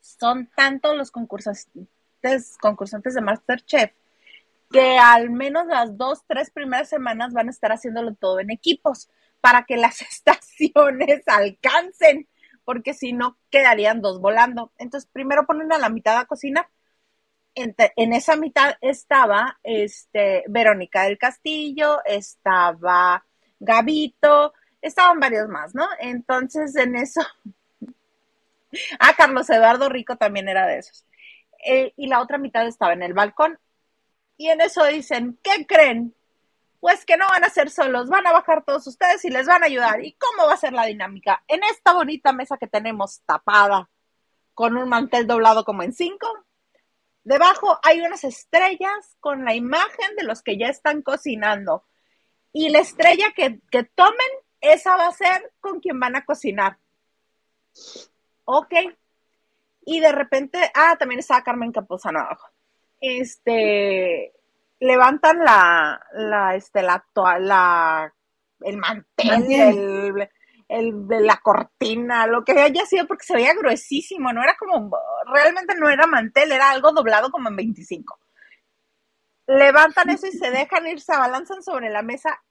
[0.00, 1.68] son tantos los concursantes,
[2.60, 3.92] concursantes de Masterchef
[4.74, 9.08] que al menos las dos, tres primeras semanas van a estar haciéndolo todo en equipos
[9.40, 12.28] para que las estaciones alcancen,
[12.64, 14.72] porque si no quedarían dos volando.
[14.78, 16.68] Entonces, primero ponen a la mitad a cocinar.
[17.54, 23.24] En, en esa mitad estaba este, Verónica del Castillo, estaba
[23.60, 25.86] Gavito, estaban varios más, ¿no?
[26.00, 27.20] Entonces, en eso.
[28.98, 31.06] ah, Carlos Eduardo Rico también era de esos.
[31.64, 33.56] Eh, y la otra mitad estaba en el balcón.
[34.36, 36.14] Y en eso dicen, ¿qué creen?
[36.80, 39.62] Pues que no van a ser solos, van a bajar todos ustedes y les van
[39.62, 40.04] a ayudar.
[40.04, 41.42] ¿Y cómo va a ser la dinámica?
[41.48, 43.88] En esta bonita mesa que tenemos tapada,
[44.52, 46.28] con un mantel doblado como en cinco,
[47.22, 51.84] debajo hay unas estrellas con la imagen de los que ya están cocinando.
[52.52, 54.28] Y la estrella que, que tomen,
[54.60, 56.78] esa va a ser con quien van a cocinar.
[58.44, 58.74] Ok.
[59.86, 62.53] Y de repente, ah, también estaba Carmen Campuzano abajo
[63.06, 64.32] este
[64.80, 67.04] levantan la la este la,
[67.40, 68.14] la
[68.60, 70.28] el mantel, el,
[70.68, 74.90] el, de la cortina, lo que haya sido porque se veía gruesísimo, no era como
[75.26, 78.18] realmente no era mantel, era algo doblado como en 25.
[79.46, 82.42] Levantan eso y se dejan ir, se abalanzan sobre la mesa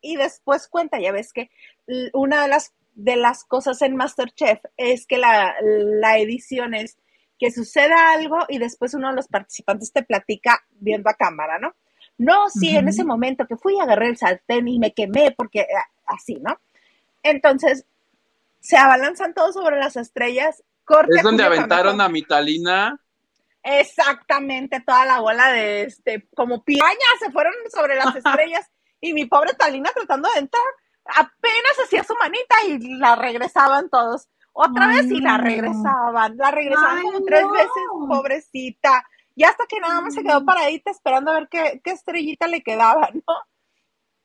[0.00, 1.50] y después cuenta, ya ves que
[2.12, 6.96] una de las de las cosas en MasterChef es que la, la edición es
[7.38, 11.74] que suceda algo y después uno de los participantes te platica viendo a cámara, ¿no?
[12.18, 12.78] No, sí, uh -huh.
[12.78, 15.66] en ese momento que fui, agarré el sartén y me quemé porque
[16.06, 16.58] así, ¿no?
[17.22, 17.84] Entonces,
[18.60, 20.62] se abalanzan todos sobre las estrellas.
[20.84, 22.98] Corte es donde aventaron a Mitalina.
[23.62, 28.70] Exactamente, toda la bola de este, como pirañas se fueron sobre las estrellas
[29.00, 30.62] y mi pobre Talina tratando de entrar,
[31.04, 36.50] apenas hacía su manita y la regresaban todos otra Ay, vez y la regresaban, la
[36.50, 37.52] regresaban Ay, como tres no.
[37.52, 41.90] veces, pobrecita, y hasta que nada más se quedó paradita esperando a ver qué, qué
[41.90, 43.10] estrellita le quedaba,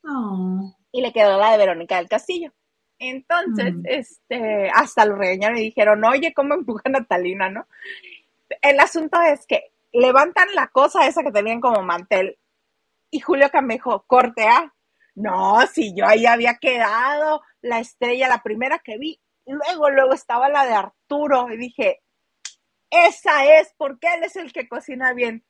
[0.04, 0.10] ¿no?
[0.10, 0.76] Oh.
[0.94, 2.54] Y le quedó la de Verónica del Castillo.
[2.98, 3.82] Entonces, mm.
[3.86, 7.68] este, hasta lo regañaron y dijeron, oye, ¿cómo empujan a Talina, no?
[8.62, 12.38] El asunto es que levantan la cosa esa que tenían como mantel
[13.10, 14.74] y Julio Camejo, corte A.
[15.16, 19.20] No, si yo ahí había quedado, la estrella, la primera que vi,
[19.52, 22.02] Luego, luego estaba la de Arturo y dije,
[22.90, 25.46] esa es, porque él es el que cocina bien.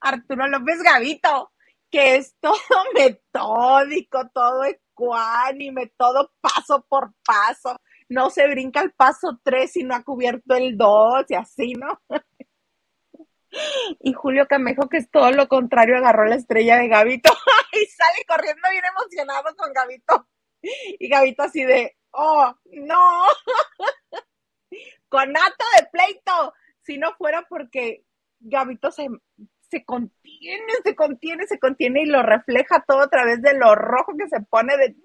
[0.00, 1.52] Arturo López Gavito,
[1.90, 2.54] que es todo
[2.94, 7.76] metódico, todo ecuánime, todo paso por paso.
[8.08, 12.00] No se brinca el paso 3 y no ha cubierto el 2 y así, ¿no?
[13.98, 17.32] Y Julio Camejo, que es todo lo contrario, agarró la estrella de Gavito
[17.72, 20.28] y sale corriendo bien emocionado con Gavito.
[20.62, 23.22] Y Gavito así de, oh, no,
[25.08, 28.04] con acto de pleito, si no fuera porque
[28.40, 29.08] Gabito se,
[29.70, 34.12] se contiene, se contiene, se contiene y lo refleja todo a través de lo rojo
[34.18, 34.96] que se pone de...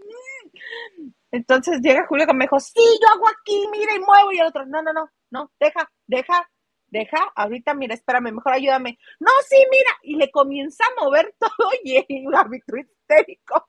[1.31, 4.47] Entonces llega Julio que me dijo, sí, yo hago aquí, mira y muevo, y el
[4.47, 6.49] otro, no, no, no, no, deja, deja,
[6.87, 8.97] deja, ahorita, mira, espérame, mejor ayúdame.
[9.19, 13.67] No, sí, mira, y le comienza a mover todo y Gabito histérico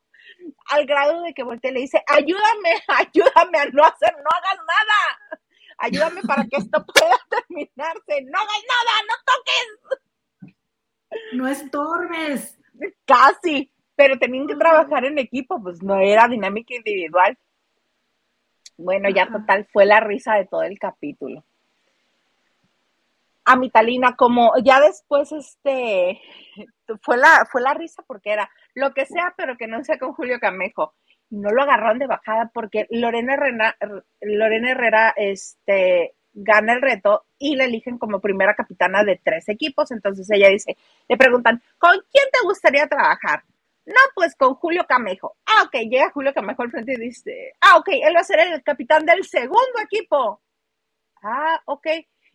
[0.71, 4.59] al grado de que voltea y le dice, ayúdame, ayúdame a no hacer, no hagas
[4.67, 5.41] nada,
[5.79, 10.01] ayúdame para que esto pueda terminarse, no hagas nada, no toques.
[11.33, 12.59] No estorbes.
[13.07, 17.39] Casi, pero tenían que trabajar en equipo, pues no era dinámica individual.
[18.77, 21.45] Bueno, ya total, fue la risa de todo el capítulo.
[23.47, 26.21] A mi Talina, como ya después, este,
[27.03, 30.13] fue la, fue la risa porque era lo que sea, pero que no sea con
[30.13, 30.95] Julio Camejo.
[31.31, 33.77] No lo agarraron de bajada porque Lorena Herrera,
[34.21, 39.91] Lorena Herrera, este, gana el reto y la eligen como primera capitana de tres equipos.
[39.91, 40.77] Entonces ella dice,
[41.09, 43.43] le preguntan, ¿con quién te gustaría trabajar?
[43.87, 45.37] No, pues con Julio Camejo.
[45.47, 48.41] Ah, ok, llega Julio Camejo al frente y dice, ah, ok, él va a ser
[48.41, 50.43] el capitán del segundo equipo.
[51.23, 51.87] Ah, ok.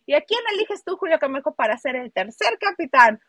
[0.06, 3.20] ¿Y a quién eliges tú, Julio Camejo, para ser el tercer capitán?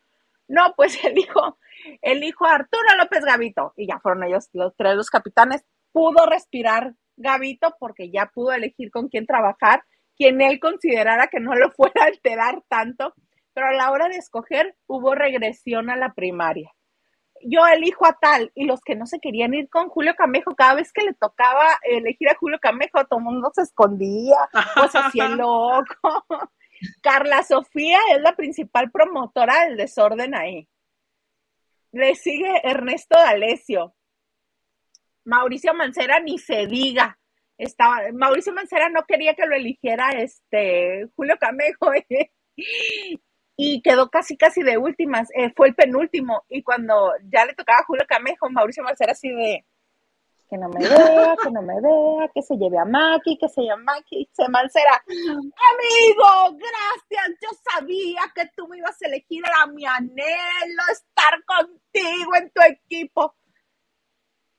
[0.47, 1.57] No, pues elijo,
[2.01, 3.73] elijo a Arturo López Gavito.
[3.75, 5.63] Y ya fueron ellos los tres los capitanes.
[5.91, 9.83] Pudo respirar Gavito porque ya pudo elegir con quién trabajar,
[10.15, 13.13] quien él considerara que no lo fuera a alterar tanto.
[13.53, 16.71] Pero a la hora de escoger, hubo regresión a la primaria
[17.45, 20.75] yo elijo a tal, y los que no se querían ir con Julio Camejo, cada
[20.75, 24.37] vez que le tocaba elegir a Julio Camejo, todo el mundo se escondía,
[24.75, 26.25] pues hacía loco.
[27.01, 30.67] Carla Sofía es la principal promotora del desorden ahí.
[31.91, 33.95] Le sigue Ernesto D'Alessio.
[35.25, 37.17] Mauricio Mancera ni se diga.
[37.57, 41.93] Estaba, Mauricio Mancera no quería que lo eligiera este Julio Camejo.
[42.09, 42.31] ¿eh?
[43.55, 47.79] y quedó casi casi de últimas, eh, fue el penúltimo y cuando ya le tocaba
[47.79, 49.65] a Julio Camejo, Mauricio Marcera así de
[50.53, 53.61] que no me vea, que no me vea, que se lleve a Maki, que se
[53.61, 59.41] lleve a Maki, se Mancera, amigo, gracias, yo sabía que tú me ibas a elegir,
[59.43, 63.33] era mi anhelo estar contigo en tu equipo.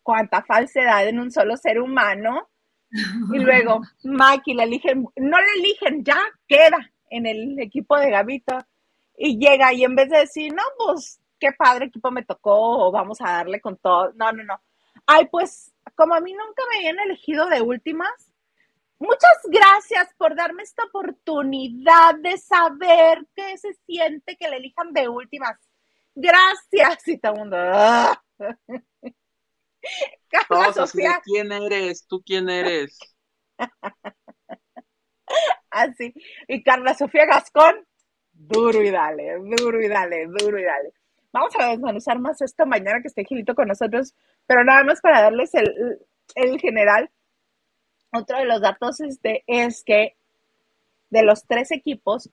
[0.02, 2.48] Cuánta falsedad en un solo ser humano.
[2.90, 8.58] Y luego, Maki le eligen, no le eligen, ya queda en el equipo de Gavito
[9.16, 12.90] y llega y en vez de decir, no, pues qué padre equipo me tocó o
[12.90, 14.60] vamos a darle con todo, no, no, no.
[15.06, 18.32] Ay, pues como a mí nunca me habían elegido de últimas,
[18.98, 25.08] muchas gracias por darme esta oportunidad de saber qué se siente que le elijan de
[25.08, 25.58] últimas.
[26.14, 27.08] Gracias.
[27.08, 27.56] Y todo el mundo.
[27.58, 28.22] ¡ah!
[30.74, 31.20] Sofía.
[31.24, 32.06] ¿Quién eres?
[32.06, 32.98] ¿Tú quién eres?
[35.70, 36.14] Así.
[36.48, 37.86] Y Carla Sofía Gascón,
[38.32, 40.92] duro y dale, duro y dale, duro y dale.
[41.34, 44.14] Vamos a desmenuzar más esto mañana que esté Gilito con nosotros,
[44.46, 47.10] pero nada más para darles el, general.
[48.12, 50.14] Otro de los datos este, es que
[51.10, 52.30] de los tres equipos,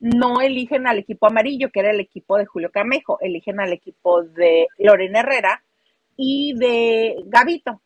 [0.00, 4.24] no eligen al equipo amarillo, que era el equipo de Julio Camejo, eligen al equipo
[4.24, 5.62] de Lorena Herrera
[6.16, 7.80] y de Gavito,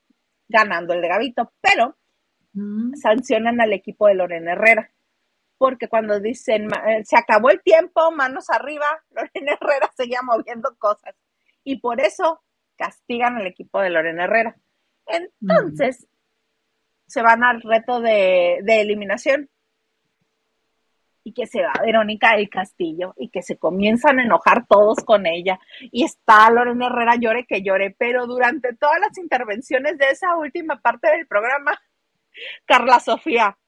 [0.49, 1.97] ganando el de Gavito, pero
[2.55, 2.95] mm.
[2.95, 4.91] sancionan al equipo de Lorena Herrera
[5.59, 11.15] porque cuando dicen eh, se acabó el tiempo, manos arriba, Lorena Herrera seguía moviendo cosas.
[11.65, 12.43] Y por eso
[12.77, 14.57] castigan al equipo de Lorena Herrera.
[15.07, 16.07] Entonces,
[17.07, 19.49] se van al reto de, eliminación.
[21.25, 25.27] Y que se va Verónica del Castillo y que se comienzan a enojar todos con
[25.27, 25.59] ella.
[25.81, 30.81] Y está Lorena Herrera llore que llore, pero durante todas las intervenciones de esa última
[30.81, 31.77] parte del programa,
[32.65, 33.59] Carla Sofía,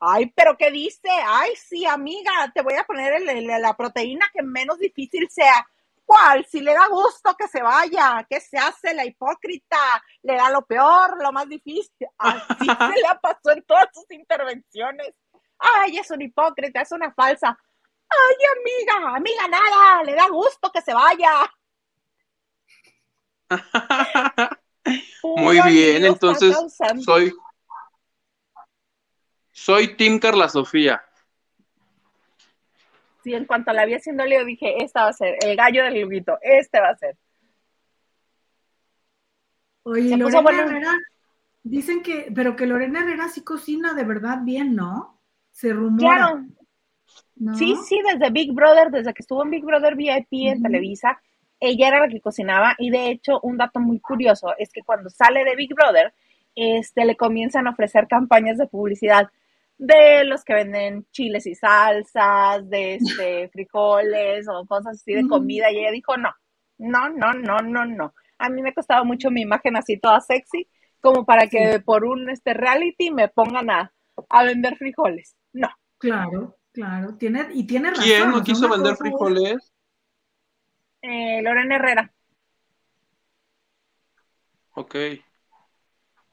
[0.00, 1.08] Ay, pero ¿qué dice?
[1.26, 5.66] Ay, sí, amiga, te voy a poner la proteína que menos difícil sea.
[6.04, 6.44] ¿Cuál?
[6.44, 9.78] Si le da gusto que se vaya, ¿qué se hace la hipócrita?
[10.22, 12.06] Le da lo peor, lo más difícil.
[12.18, 15.14] Así se le pasó en todas sus intervenciones.
[15.58, 17.58] Ay, es una hipócrita, es una falsa.
[18.08, 21.50] Ay, amiga, amiga, nada, le da gusto que se vaya.
[25.22, 26.54] Muy bien, entonces
[27.02, 27.34] soy
[29.54, 31.02] soy Tim Carla Sofía.
[33.22, 36.02] Sí, en cuanto la vi haciendo Leo, dije, esta va a ser, el gallo del
[36.02, 37.16] Luguito, este va a ser.
[39.84, 40.92] Oye, Lorena Herrera,
[41.62, 45.20] dicen que, pero que Lorena Herrera sí cocina de verdad bien, ¿no?
[45.50, 46.16] Se rumora.
[46.16, 47.56] Claro.
[47.56, 51.20] Sí, sí, desde Big Brother, desde que estuvo en Big Brother VIP en Televisa,
[51.60, 55.10] ella era la que cocinaba y de hecho un dato muy curioso es que cuando
[55.10, 56.12] sale de Big Brother,
[56.54, 59.30] este, le comienzan a ofrecer campañas de publicidad
[59.86, 65.70] de los que venden chiles y salsas, de este, frijoles o cosas así de comida.
[65.70, 66.30] Y ella dijo, no,
[66.78, 68.14] no, no, no, no, no.
[68.38, 70.68] A mí me costaba mucho mi imagen así toda sexy,
[71.00, 73.92] como para que por un este reality me pongan a,
[74.44, 75.36] vender frijoles.
[75.52, 75.68] No.
[75.98, 77.16] Claro, claro.
[77.16, 78.04] Tiene, y tiene razón.
[78.04, 79.72] ¿Quién no quiso vender frijoles?
[81.02, 82.14] Eh, Lorena Herrera.
[84.74, 84.96] Ok.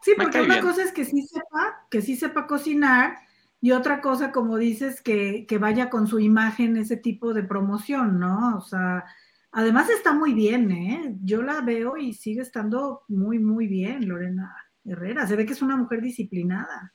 [0.01, 3.19] Sí, porque una cosa es que sí sepa, que sí sepa cocinar,
[3.63, 8.57] y otra cosa, como dices, que, vaya con su imagen ese tipo de promoción, ¿no?
[8.57, 9.05] O sea,
[9.51, 11.15] además está muy bien, ¿eh?
[11.23, 14.51] Yo la veo y sigue estando muy, muy bien, Lorena
[14.83, 15.27] Herrera.
[15.27, 16.93] Se ve que es una mujer disciplinada.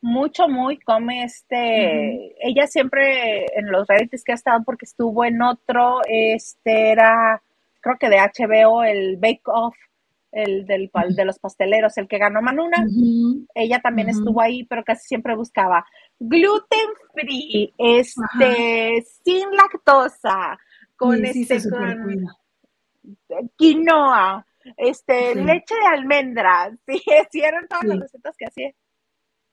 [0.00, 5.42] mucho, muy, come este, ella siempre en los realities que ha estado, porque estuvo en
[5.42, 7.42] otro, este era,
[7.80, 9.74] creo que de HBO, el Bake Off,
[10.36, 12.86] el del de los pasteleros, el que ganó Manuna,
[13.54, 15.86] ella también estuvo ahí, pero casi siempre buscaba
[16.18, 20.58] gluten free, este, sin lactosa,
[20.94, 22.26] con este, con
[23.56, 26.74] quinoa, este, leche de almendras,
[27.32, 28.72] sí, eran todas las recetas que hacía.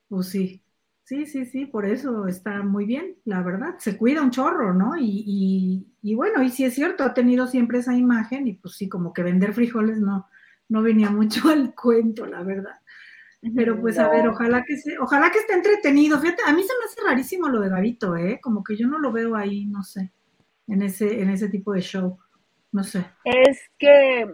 [0.09, 0.61] Pues sí,
[1.05, 4.97] sí, sí, sí, por eso está muy bien, la verdad, se cuida un chorro, ¿no?
[4.97, 8.89] Y, y, bueno, y sí es cierto, ha tenido siempre esa imagen y pues sí,
[8.89, 10.27] como que vender frijoles no,
[10.73, 12.75] no venía mucho al cuento, la verdad.
[13.55, 16.19] Pero pues a ver, ojalá que se, ojalá que esté entretenido.
[16.19, 18.39] Fíjate, a mí se me hace rarísimo lo de Gavito, ¿eh?
[18.41, 20.11] Como que yo no lo veo ahí, no sé,
[20.67, 22.17] en ese, en ese tipo de show.
[22.71, 23.05] No sé.
[23.25, 24.27] Es que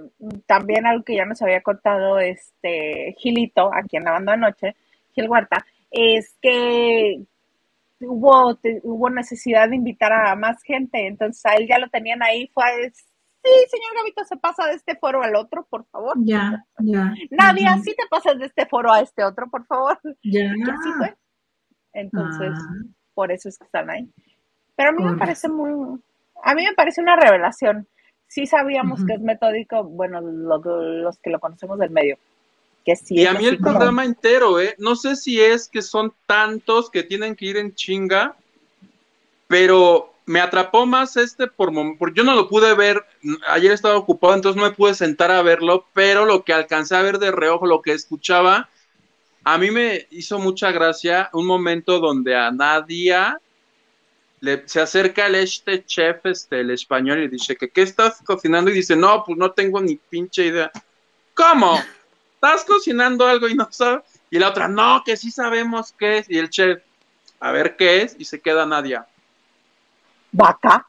[0.46, 4.76] también algo que ya nos había contado este Gilito, aquí en la banda anoche,
[5.14, 7.20] Gil Huerta, es que
[8.00, 12.48] hubo, hubo necesidad de invitar a más gente, entonces a él ya lo tenían ahí,
[12.54, 12.64] fue
[13.44, 16.14] sí, señor Gavito, se pasa de este foro al otro, por favor.
[16.18, 17.14] Ya, ya.
[17.32, 20.00] Nadie, así te pasas de este foro a este otro, por favor.
[20.24, 20.52] Ya.
[20.74, 21.18] así fue.
[21.94, 22.86] Entonces, ah.
[23.14, 24.10] por eso es que están ahí.
[24.76, 26.00] Pero a mí me parece muy,
[26.44, 27.88] a mí me parece una revelación
[28.30, 32.18] sí sabíamos que es metódico, bueno, los que lo conocemos del medio.
[32.86, 34.76] Que sí y a mí el programa entero, ¿eh?
[34.78, 38.38] No sé si es que son tantos que tienen que ir en chinga,
[39.48, 43.04] pero me atrapó más este por porque yo no lo pude ver,
[43.48, 47.02] ayer estaba ocupado, entonces no me pude sentar a verlo, pero lo que alcancé a
[47.02, 48.70] ver de reojo, lo que escuchaba,
[49.44, 53.42] a mí me hizo mucha gracia un momento donde a Nadia
[54.66, 58.70] se acerca el este chef, este, el español, y dice que ¿qué estás cocinando?
[58.70, 60.72] Y dice, no, pues no tengo ni pinche idea.
[61.34, 61.82] ¿Cómo?
[62.36, 64.04] ¿Estás cocinando algo y no sabes?
[64.30, 66.30] Y la otra, no, que sí sabemos qué es.
[66.30, 66.84] Y el chef,
[67.40, 69.08] a ver qué es, y se queda Nadia.
[70.32, 70.88] ¿Vaca?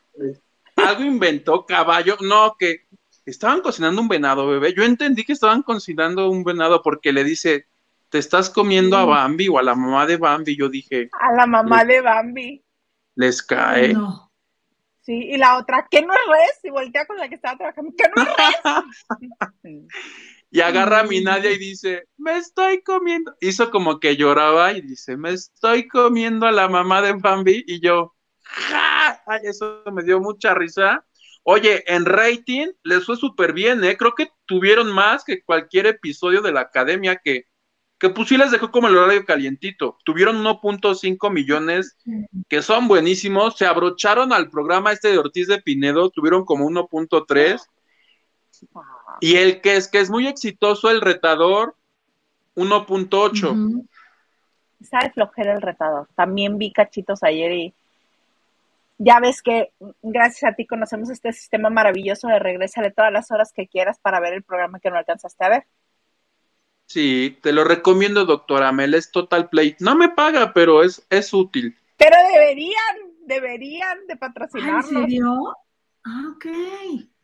[0.77, 2.17] Algo inventó, caballo.
[2.21, 2.87] No, que
[3.27, 4.75] estaban cocinando un venado, bebé.
[4.75, 7.67] Yo entendí que estaban cocinando un venado porque le dice,
[8.09, 10.57] te estás comiendo a Bambi o a la mamá de Bambi.
[10.57, 11.09] Yo dije.
[11.13, 12.65] A la mamá de Bambi
[13.15, 13.95] les cae.
[15.03, 17.93] Sí, y la otra, que no es res, y voltea con la que estaba trabajando,
[17.97, 18.29] que no es
[19.63, 19.85] res.
[20.51, 23.35] y agarra a mi Nadia y dice, me estoy comiendo.
[23.41, 27.65] Hizo como que lloraba y dice, me estoy comiendo a la mamá de Bambi.
[27.67, 28.15] Y yo,
[28.53, 29.23] ¡ja!
[29.27, 31.05] Ay, eso me dio mucha risa.
[31.43, 33.97] Oye, en rating les fue súper bien, ¿eh?
[33.97, 37.47] Creo que tuvieron más que cualquier episodio de la academia que
[38.01, 39.99] que pues sí les dejó como el horario calientito.
[40.05, 41.99] Tuvieron 1.5 millones,
[42.49, 43.59] que son buenísimos.
[43.59, 47.61] Se abrocharon al programa este de Ortiz de Pinedo, tuvieron como 1.3.
[49.21, 51.77] Y el que es que es muy exitoso, el retador,
[52.57, 53.87] 1.8.
[54.81, 56.09] Sabe flojera el retador.
[56.15, 57.75] También vi cachitos ayer y
[59.03, 59.73] ya ves que
[60.03, 64.21] gracias a ti conocemos este sistema maravilloso de regresarle todas las horas que quieras para
[64.21, 65.67] ver el programa que no alcanzaste a ver.
[66.85, 69.75] Sí, te lo recomiendo, doctora Mel, es Total Play.
[69.81, 71.79] No me paga, pero es, es útil.
[71.97, 75.01] Pero deberían, deberían de patrocinarlo.
[75.01, 75.57] ¿En serio?
[76.05, 76.47] Ah, ok.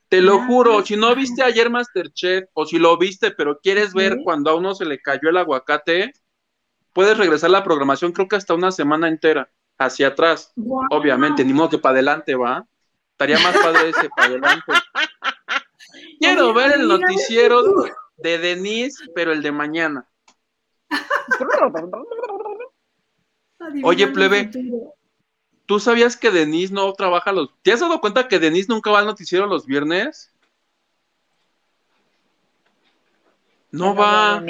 [0.09, 4.20] Te lo juro, si no viste ayer Masterchef, o si lo viste, pero quieres ver
[4.24, 6.14] cuando a uno se le cayó el aguacate,
[6.95, 10.53] puedes regresar a la programación, creo que hasta una semana entera, hacia atrás.
[10.91, 12.66] Obviamente, ni modo que para adelante, ¿va?
[13.12, 14.72] Estaría más padre ese para adelante.
[16.18, 17.62] Quiero ver el noticiero
[18.16, 20.07] de Denise, pero el de mañana.
[23.83, 24.51] Oye, plebe,
[25.66, 27.51] ¿tú sabías que Denise no trabaja los...
[27.62, 30.31] ¿Te has dado cuenta que Denise nunca va al noticiero los viernes?
[33.70, 34.43] No, va.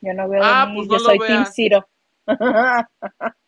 [0.00, 1.86] Yo no veo ah, pues no yo soy Team Ciro.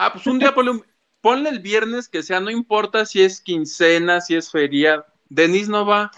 [0.00, 0.82] ah, pues un día ponle,
[1.20, 5.04] ponle el viernes que sea, no importa si es quincena, si es feria.
[5.28, 6.10] Denise no va.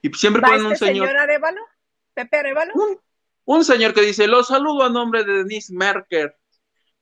[0.00, 1.08] Y siempre ponen un este señor.
[1.08, 1.60] señor Arevalo?
[2.14, 2.72] ¿Pepe Arevalo?
[3.44, 6.36] Un, señor que dice, lo saludo a nombre de Denise Merker.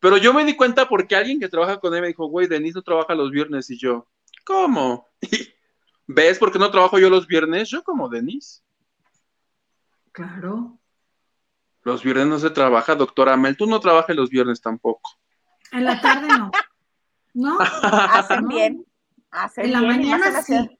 [0.00, 2.76] Pero yo me di cuenta porque alguien que trabaja con él me dijo, güey, Denise
[2.76, 3.68] no trabaja los viernes.
[3.70, 4.08] Y yo,
[4.44, 5.06] ¿cómo?
[6.06, 7.68] ¿Ves por qué no trabajo yo los viernes?
[7.68, 8.62] Yo como Denise.
[10.12, 10.78] Claro.
[11.82, 13.56] Los viernes no se trabaja, doctora Mel.
[13.56, 15.18] Tú no trabajas los viernes tampoco.
[15.72, 16.50] En la tarde no.
[17.34, 17.58] ¿No?
[17.60, 18.84] Hacen bien.
[19.56, 20.78] en la mañana sí.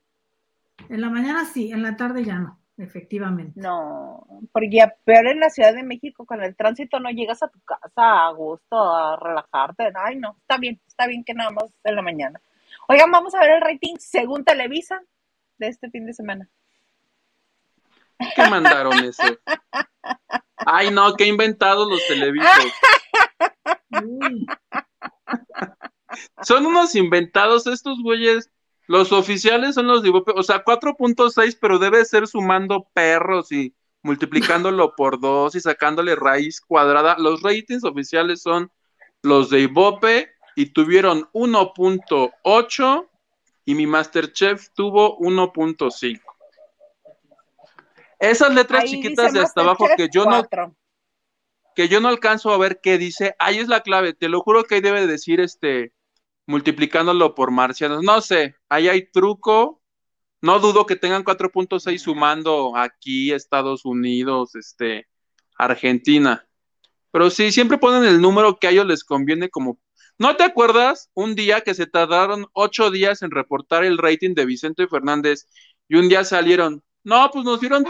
[0.89, 3.61] En la mañana sí, en la tarde ya no, efectivamente.
[3.61, 7.61] No, porque peor en la Ciudad de México con el tránsito no llegas a tu
[7.61, 9.93] casa a gusto, a relajarte.
[9.95, 12.41] Ay, no, está bien, está bien que nada más en la mañana.
[12.89, 15.03] Oigan, vamos a ver el rating según Televisa
[15.59, 16.49] de este fin de semana.
[18.34, 19.39] ¿Qué mandaron ese?
[20.57, 22.49] Ay, no, qué inventados los televisos.
[26.43, 28.51] son unos inventados estos güeyes.
[28.86, 34.95] Los oficiales son los de o sea, 4.6, pero debe ser sumando perros y multiplicándolo
[34.97, 37.16] por dos y sacándole raíz cuadrada.
[37.18, 38.70] Los ratings oficiales son
[39.22, 43.09] los de Ibope y tuvieron 1.8
[43.64, 46.20] y mi Masterchef tuvo 1.5.
[48.18, 50.43] Esas letras chiquitas de hasta abajo que yo no
[51.79, 54.64] que yo no alcanzo a ver qué dice, ahí es la clave, te lo juro
[54.64, 55.93] que ahí debe decir este
[56.45, 58.03] multiplicándolo por marcianos.
[58.03, 59.81] No sé, ahí hay truco.
[60.41, 65.07] No dudo que tengan 4.6 sumando aquí Estados Unidos, este
[65.57, 66.45] Argentina.
[67.12, 69.79] Pero sí, siempre ponen el número que a ellos les conviene como...
[70.18, 74.47] ¿No te acuerdas un día que se tardaron ocho días en reportar el rating de
[74.47, 75.47] Vicente Fernández
[75.87, 76.83] y un día salieron?
[77.05, 77.87] No, pues nos dieron,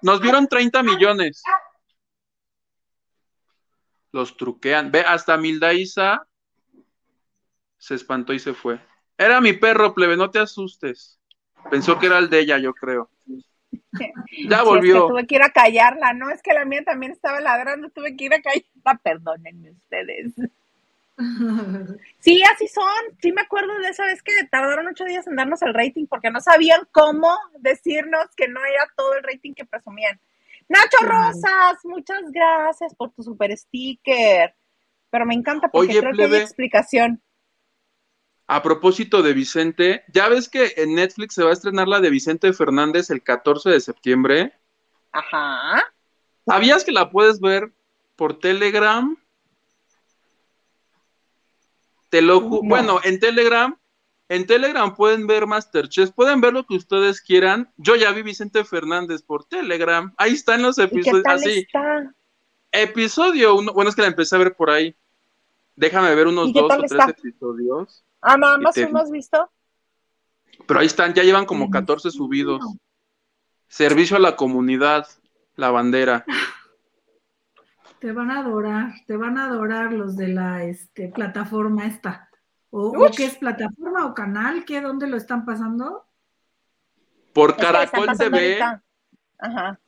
[0.00, 1.42] nos dieron 30 millones.
[4.16, 4.90] Los truquean.
[4.90, 6.26] Ve, hasta Milda Isa
[7.76, 8.80] se espantó y se fue.
[9.18, 11.20] Era mi perro, plebe, no te asustes.
[11.70, 13.10] Pensó que era el de ella, yo creo.
[14.48, 15.06] Ya volvió.
[15.08, 16.30] tuve que ir a callarla, ¿no?
[16.30, 20.32] Es que la mía también estaba ladrando, tuve que ir a callarla, perdónenme ustedes.
[22.18, 23.18] Sí, así son.
[23.22, 26.30] Sí me acuerdo de esa vez que tardaron ocho días en darnos el rating porque
[26.30, 30.20] no sabían cómo decirnos que no era todo el rating que presumían.
[30.68, 34.54] Nacho Rosas, muchas gracias por tu super sticker.
[35.10, 37.22] Pero me encanta porque creo que hay explicación.
[38.48, 42.10] A propósito de Vicente, ya ves que en Netflix se va a estrenar la de
[42.10, 44.52] Vicente Fernández el 14 de septiembre.
[45.12, 45.82] Ajá.
[46.44, 47.72] ¿Sabías que la puedes ver
[48.14, 49.16] por Telegram?
[52.08, 53.76] Te lo Bueno, en Telegram,
[54.28, 57.72] en Telegram pueden ver Masterchef, pueden ver lo que ustedes quieran.
[57.76, 60.12] Yo ya vi Vicente Fernández por Telegram.
[60.16, 61.22] Ahí están los episodios.
[61.26, 61.66] así.
[62.72, 63.72] Episodio uno.
[63.72, 64.96] Bueno, es que la empecé a ver por ahí.
[65.76, 68.04] Déjame ver unos dos o tres episodios.
[68.20, 69.50] Ah, nada más uno has visto.
[70.66, 72.60] Pero ahí están, ya llevan como 14 subidos.
[73.68, 75.06] Servicio a la comunidad,
[75.54, 76.24] la bandera.
[78.00, 82.25] Te van a adorar, te van a adorar los de la este, plataforma esta.
[82.78, 84.66] ¿O, qué es plataforma o canal?
[84.66, 84.82] ¿Qué?
[84.82, 86.04] ¿Dónde lo están pasando?
[87.32, 88.60] Por Caracol TV.
[89.38, 89.80] Ajá.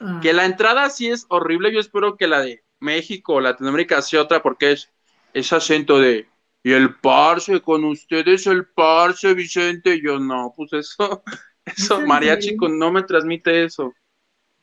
[0.00, 0.18] Ah.
[0.22, 1.70] Que la entrada sí es horrible.
[1.70, 4.90] Yo espero que la de México o Latinoamérica sea otra porque es,
[5.34, 6.26] es acento de
[6.62, 10.00] y el parche, con ustedes el parche, Vicente.
[10.00, 11.22] Yo no, pues eso,
[11.66, 13.92] eso, María Chico, no me transmite eso.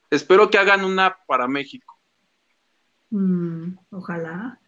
[0.10, 2.00] Espero que hagan una para México.
[3.12, 4.60] Mm, ojalá.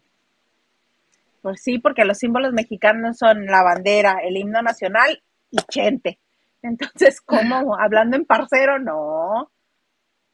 [1.48, 6.20] Pues sí, porque los símbolos mexicanos son la bandera, el himno nacional y Chente.
[6.62, 7.80] Entonces, ¿cómo?
[7.80, 9.50] Hablando en parcero, no.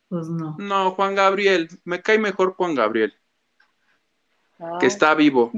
[0.10, 0.56] Pues no.
[0.58, 3.14] No, Juan Gabriel, me cae mejor Juan Gabriel.
[4.80, 5.52] Que está vivo.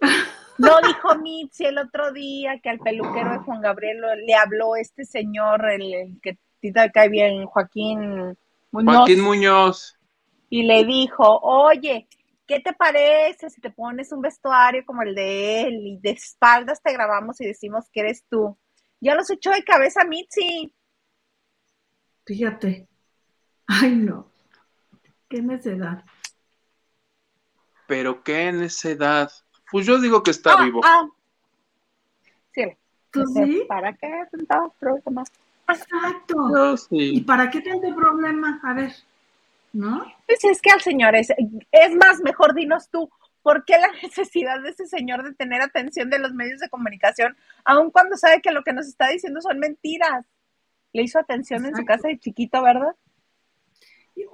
[0.56, 5.04] No dijo Mitzi el otro día que al peluquero de Juan Gabriel le habló este
[5.04, 8.36] señor, el, que tita cae bien, Joaquín
[8.72, 8.96] Muñoz.
[8.96, 9.96] Joaquín Muñoz.
[10.50, 12.08] Y le dijo, oye,
[12.48, 16.82] ¿qué te parece si te pones un vestuario como el de él y de espaldas
[16.82, 18.58] te grabamos y decimos que eres tú?
[19.00, 20.74] Ya los echó de cabeza Mitzi.
[22.26, 22.88] Fíjate.
[23.66, 24.30] Ay, no.
[25.28, 26.04] Qué necedad.
[27.86, 29.30] Pero qué necedad.
[29.70, 30.80] Pues yo digo que está ah, vivo.
[30.82, 31.06] Ah.
[32.52, 32.64] Sí.
[33.10, 33.64] ¿Tú sí?
[33.68, 35.30] ¿Para qué tantos problemas?
[35.68, 36.74] Exacto.
[36.90, 38.58] ¿Y para qué tanto problema?
[38.62, 38.92] A ver,
[39.72, 40.04] ¿no?
[40.26, 43.10] Pues es que al señor es, es más, mejor dinos tú,
[43.42, 47.36] ¿por qué la necesidad de ese señor de tener atención de los medios de comunicación,
[47.64, 50.26] aun cuando sabe que lo que nos está diciendo son mentiras?
[50.92, 52.94] Le hizo atención en su casa de chiquito, ¿verdad?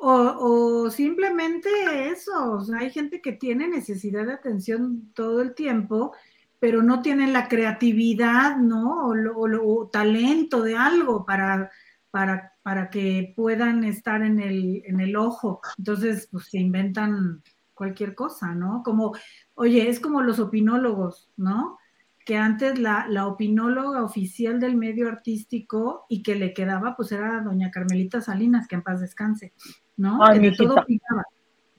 [0.00, 1.68] O, simplemente
[2.08, 6.14] eso, hay gente que tiene necesidad de atención todo el tiempo,
[6.58, 9.08] pero no tiene la creatividad, ¿no?
[9.08, 11.70] O, talento de algo para,
[12.10, 15.60] para, para, que puedan estar en el, en el ojo.
[15.78, 17.42] Entonces, pues se inventan
[17.74, 18.82] cualquier cosa, ¿no?
[18.82, 19.12] Como,
[19.54, 21.78] oye, es como los opinólogos, ¿no?
[22.24, 27.42] que antes la, la, opinóloga oficial del medio artístico y que le quedaba, pues era
[27.42, 29.52] doña Carmelita Salinas, que en paz descanse,
[29.98, 30.26] ¿no?
[30.28, 31.24] de todo opinaba,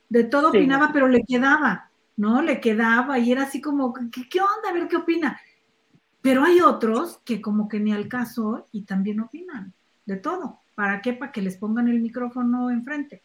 [0.07, 2.43] de todo opinaba, pero le quedaba, ¿no?
[2.43, 4.69] Le quedaba y era así como, ¿qué, ¿qué, onda?
[4.69, 5.39] A ver qué opina.
[6.21, 9.73] Pero hay otros que como que ni al caso y también opinan
[10.05, 10.59] de todo.
[10.75, 11.13] ¿Para qué?
[11.13, 13.21] Para que les pongan el micrófono enfrente,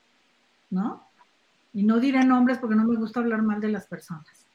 [0.70, 1.04] ¿no?
[1.72, 4.46] Y no diré nombres porque no me gusta hablar mal de las personas.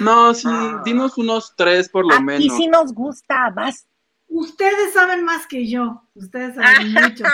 [0.00, 0.48] No, sí,
[0.84, 2.44] dinos unos tres por lo menos.
[2.44, 3.86] Y si nos gusta, más.
[4.28, 7.24] ustedes saben más que yo, ustedes saben mucho,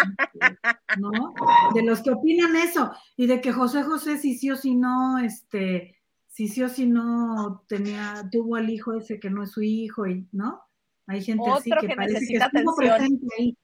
[0.98, 1.34] ¿no?
[1.74, 5.18] De los que opinan eso y de que José José si sí o si no,
[5.18, 5.96] este,
[6.28, 10.06] si sí o si no tenía, tuvo al hijo ese que no es su hijo
[10.06, 10.62] y, ¿no?
[11.06, 13.56] Hay gente así que, parece que estuvo presente ahí,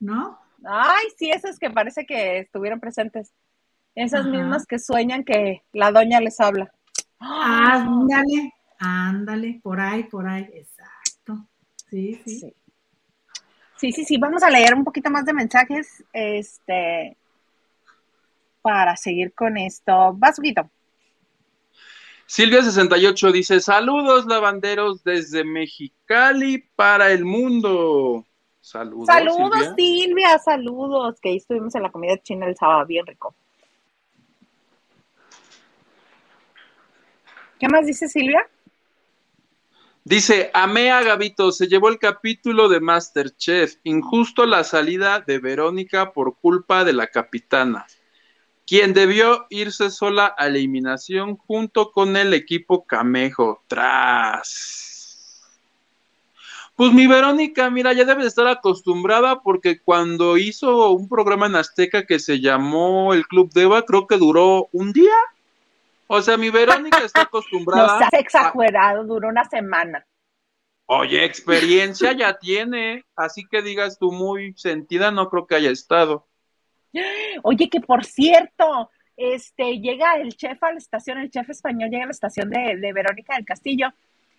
[0.00, 0.38] ¿no?
[0.66, 3.32] Ay, sí, esos que parece que estuvieron presentes.
[3.94, 6.72] Esas mismas que sueñan que la doña les habla.
[7.20, 11.46] Ándale, ándale, por ahí, por ahí, exacto.
[11.88, 12.54] Sí, sí.
[13.76, 17.16] Sí, sí, sí, vamos a leer un poquito más de mensajes, este,
[18.62, 20.14] para seguir con esto.
[20.14, 20.40] Vas,
[22.26, 28.24] Silvia68 dice, saludos lavanderos desde Mexicali para el mundo.
[28.64, 29.06] Saludos.
[29.06, 30.38] Saludos, Silvia.
[30.38, 31.20] saludos.
[31.20, 33.34] Que ahí estuvimos en la comida china el sábado, bien rico.
[37.60, 38.48] ¿Qué más dice Silvia?
[40.02, 46.12] Dice, amé a Gavito, se llevó el capítulo de Masterchef, injusto la salida de Verónica
[46.12, 47.86] por culpa de la capitana,
[48.66, 53.62] quien debió irse sola a la eliminación junto con el equipo Camejo.
[53.66, 54.93] Tras.
[56.76, 62.04] Pues mi Verónica, mira, ya debe estar acostumbrada porque cuando hizo un programa en Azteca
[62.04, 65.14] que se llamó El Club Deva, creo que duró un día
[66.06, 67.94] o sea, mi Verónica está acostumbrada.
[67.94, 70.06] no seas exagerado, duró una semana.
[70.86, 76.26] Oye, experiencia ya tiene, así que digas tú muy sentida, no creo que haya estado.
[77.42, 82.04] Oye, que por cierto, este llega el chef a la estación, el chef español llega
[82.04, 83.88] a la estación de, de Verónica del Castillo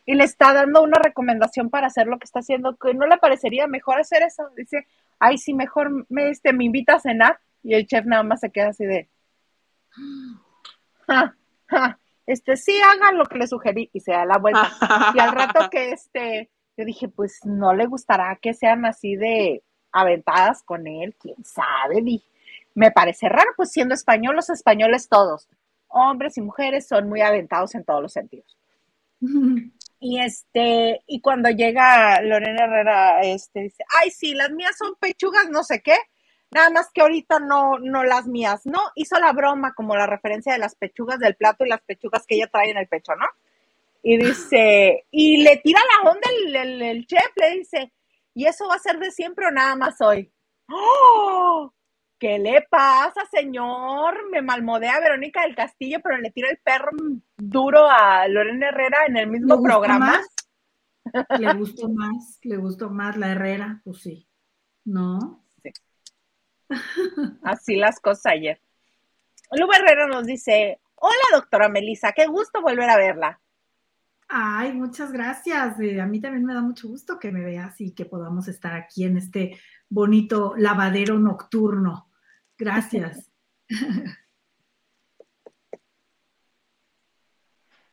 [0.06, 3.18] y le está dando una recomendación para hacer lo que está haciendo, que no le
[3.18, 4.43] parecería mejor hacer eso.
[4.56, 4.88] Dice,
[5.20, 7.39] ay, sí, mejor me, este, me invita a cenar.
[7.64, 9.10] Y el chef nada más se queda así de,
[11.08, 11.34] ah,
[12.28, 14.72] este, sí, hagan lo que le sugerí y se da la vuelta.
[15.16, 19.64] y al rato que este, yo dije, pues no le gustará que sean así de
[19.91, 22.28] aventadas con él, quién sabe, dije.
[22.76, 25.47] Me parece raro, pues siendo español, los españoles todos,
[25.88, 28.58] hombres y mujeres, son muy aventados en todos los sentidos.
[30.00, 35.50] Y este, y cuando llega Lorena Herrera, este dice, ay, sí, las mías son pechugas,
[35.50, 35.96] no sé qué,
[36.56, 38.80] Nada más que ahorita no, no las mías, ¿no?
[38.96, 42.36] Hizo la broma como la referencia de las pechugas del plato y las pechugas que
[42.36, 43.26] ella trae en el pecho, ¿no?
[44.02, 47.91] Y dice, y le tira la onda el, el, chef, le dice,
[48.34, 50.32] ¿y eso va a ser de siempre o nada más hoy?
[50.70, 51.74] ¡Oh!
[52.26, 54.32] ¿Qué le pasa, señor?
[54.32, 56.89] Me malmodea Verónica del Castillo, pero le tira el perro
[57.38, 60.19] duro a Lorena Herrera en el mismo programa.
[61.39, 64.28] Le gustó más, le gustó más la Herrera, pues sí.
[64.86, 65.45] ¿No?
[67.43, 68.59] Así las cosas ayer.
[69.51, 73.39] Lu Herrera nos dice, hola doctora Melissa, qué gusto volver a verla.
[74.28, 75.80] Ay, muchas gracias.
[75.80, 78.73] Eh, a mí también me da mucho gusto que me veas y que podamos estar
[78.73, 79.59] aquí en este
[79.89, 82.09] bonito lavadero nocturno.
[82.58, 83.32] Gracias.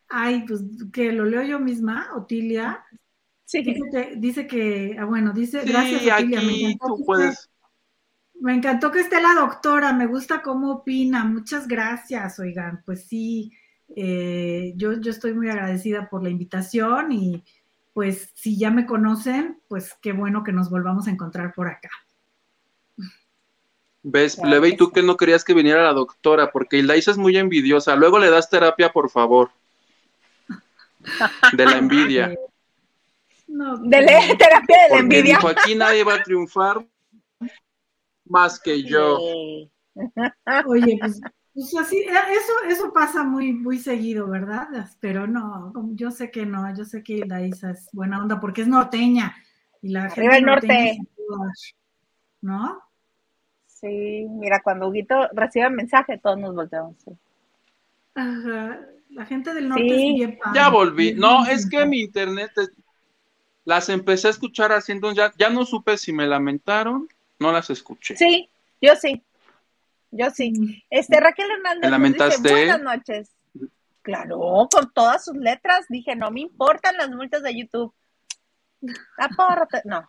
[0.09, 0.61] Ay, pues
[0.93, 2.85] que lo leo yo misma, Otilia.
[3.45, 3.65] Sí.
[4.17, 6.41] Dice que, ah, bueno, dice, gracias Otilia.
[6.41, 7.51] Aquí tú puedes.
[8.35, 13.53] Me encantó que esté la doctora, me gusta cómo opina, muchas gracias, oigan, pues sí,
[13.95, 17.45] eh, yo, yo estoy muy agradecida por la invitación y
[17.93, 21.91] pues si ya me conocen, pues qué bueno que nos volvamos a encontrar por acá.
[24.05, 26.51] ¿Ves, Plebe, y tú que no querías que viniera la doctora?
[26.51, 27.95] Porque Ilaisa es muy envidiosa.
[27.95, 29.51] Luego le das terapia, por favor.
[31.53, 32.35] De la envidia.
[33.47, 35.37] No, de la terapia de la envidia.
[35.37, 36.85] Dijo, aquí nadie va a triunfar
[38.25, 39.19] más que yo.
[40.67, 41.21] Oye, pues,
[41.55, 44.69] pues, así, eh, eso, eso pasa muy, muy seguido, ¿verdad?
[45.01, 48.63] Pero no, yo sé que no, yo sé que la Isa es buena onda porque
[48.63, 49.37] es norteña
[49.81, 50.99] y la gente del norte.
[52.41, 52.83] ¿No?
[53.83, 56.95] Sí, mira, cuando Huguito recibe el mensaje, todos nos volteamos.
[58.15, 58.81] Ajá.
[59.11, 61.13] La gente del norte es bien Ya volví.
[61.15, 62.53] No, es que mi internet
[63.65, 67.09] las empecé a escuchar haciendo ya, ya no supe si me lamentaron
[67.43, 68.17] no las escuché.
[68.17, 68.49] Sí,
[68.81, 69.23] yo sí.
[70.13, 70.85] Yo sí.
[70.89, 72.43] Este Raquel Hernández lamentaste?
[72.43, 73.31] dice, buenas noches.
[74.03, 75.87] Claro, con todas sus letras.
[75.89, 77.93] Dije, no me importan las multas de YouTube.
[79.19, 79.83] Apárate.
[79.85, 80.09] No.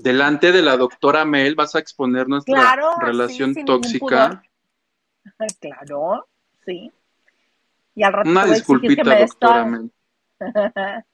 [0.00, 4.42] Delante de la doctora Mel vas a exponer nuestra relación tóxica.
[5.58, 6.28] Claro,
[6.66, 6.92] sí.
[7.94, 9.90] Y al rato Una disculpita, doctora Mel.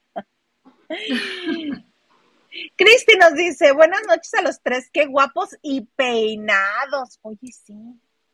[2.76, 7.20] Cristi nos dice, buenas noches a los tres, qué guapos y peinados.
[7.22, 7.74] Oye, sí,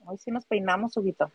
[0.07, 1.30] hoy sí nos peinamos, Huguito.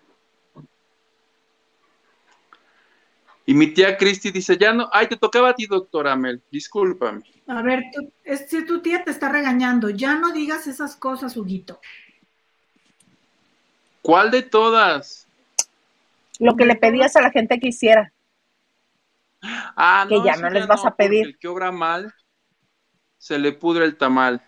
[3.45, 7.21] Y mi tía Cristi dice, ya no, ay, te tocaba a ti, doctora Mel, discúlpame.
[7.47, 7.83] A ver,
[8.47, 11.79] si tu tía te está regañando, ya no digas esas cosas, Huguito.
[14.01, 15.27] ¿Cuál de todas?
[16.39, 18.13] Lo que le pedías a la gente que hiciera.
[19.41, 21.25] Ah, que ya no les vas a pedir.
[21.25, 22.13] El que obra mal,
[23.17, 24.47] se le pudre el tamal.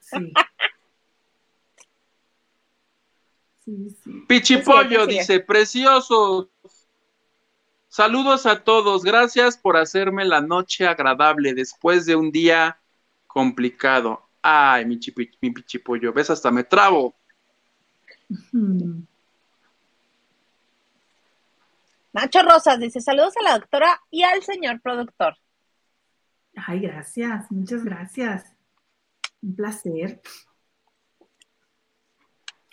[0.00, 0.32] Sí.
[3.64, 4.24] sí, sí.
[4.28, 6.50] Pichipollo dice, precioso.
[7.88, 12.78] Saludos a todos, gracias por hacerme la noche agradable después de un día
[13.26, 14.28] complicado.
[14.42, 15.00] Ay, mi,
[15.40, 17.14] mi pichipollo, ves, hasta me trabo.
[22.12, 25.36] Nacho Rosas dice, saludos a la doctora y al señor productor.
[26.56, 28.52] Ay, gracias, muchas gracias.
[29.42, 30.20] Un placer.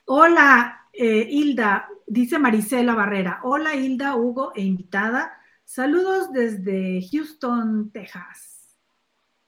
[0.06, 3.40] Hola, eh, Hilda, dice Marisela Barrera.
[3.44, 5.36] Hola, Hilda, Hugo e invitada.
[5.64, 8.78] Saludos desde Houston, Texas.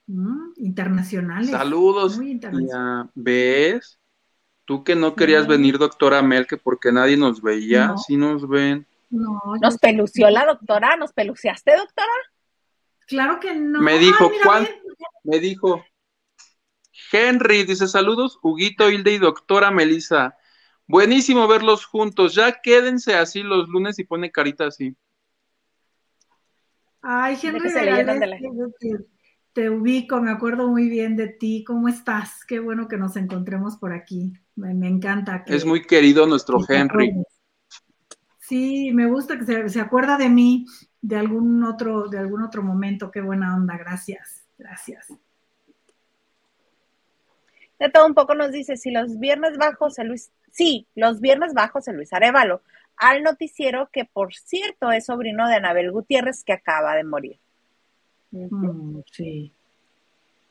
[0.07, 1.51] Mm, internacionales.
[1.51, 2.19] Saludos.
[3.13, 3.99] ¿Ves?
[4.65, 8.85] Tú que no querías venir, doctora Mel, que porque nadie nos veía, sí nos ven.
[9.09, 10.97] No, ¿Nos pelució la doctora?
[10.97, 12.11] ¿Nos peluciaste, doctora?
[13.07, 13.79] Claro que no.
[13.79, 14.67] Me dijo, Juan,
[15.23, 15.85] me dijo,
[17.11, 20.35] Henry, dice saludos, Huguito, Hilde y doctora Melissa.
[20.87, 22.33] Buenísimo verlos juntos.
[22.33, 24.95] Ya quédense así los lunes y pone carita así.
[27.01, 28.97] Ay, Henry, te,
[29.53, 31.63] te, ubico, me acuerdo muy bien de ti.
[31.65, 32.43] ¿Cómo estás?
[32.45, 34.33] Qué bueno que nos encontremos por aquí.
[34.55, 35.43] Me, encanta.
[35.45, 37.13] es muy querido nuestro Henry.
[38.39, 40.65] Sí, me gusta que se, se, acuerda de mí
[41.01, 43.11] de algún otro, de algún otro momento.
[43.11, 43.77] Qué buena onda.
[43.77, 45.07] Gracias, gracias.
[47.79, 51.53] De todo un poco nos dice, si los viernes bajos José Luis, sí, los viernes
[51.53, 52.61] bajos José Luis Arevalo,
[52.97, 57.39] al noticiero que por cierto es sobrino de Anabel Gutiérrez que acaba de morir.
[58.31, 59.53] Mm, sí.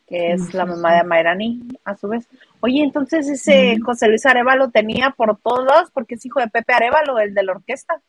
[0.06, 2.28] Que es la mamá de Amairani, a su vez.
[2.60, 7.18] Oye, entonces ese José Luis Arevalo tenía por todos, porque es hijo de Pepe Arevalo,
[7.18, 8.00] el de la orquesta.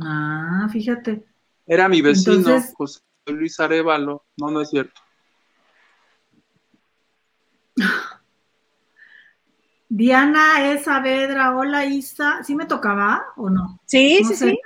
[0.00, 1.22] Ah, fíjate.
[1.66, 4.24] Era mi vecino, José Luis Arevalo.
[4.38, 4.98] No, no es cierto.
[9.96, 12.42] Diana es Saavedra, hola Isa.
[12.44, 13.80] ¿Sí me tocaba o no?
[13.86, 14.58] Sí, sí, sí.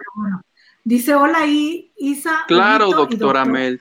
[0.82, 2.42] Dice, hola Isa.
[2.48, 3.80] Claro, doctora Mel.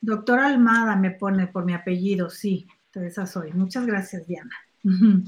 [0.00, 2.66] Doctora Almada me pone por mi apellido, sí.
[2.92, 3.52] Esa soy.
[3.52, 4.50] Muchas gracias, Diana.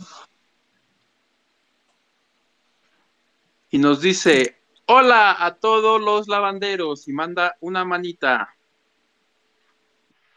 [3.69, 4.57] Y nos dice,
[4.87, 8.49] hola a todos los lavanderos y manda una manita.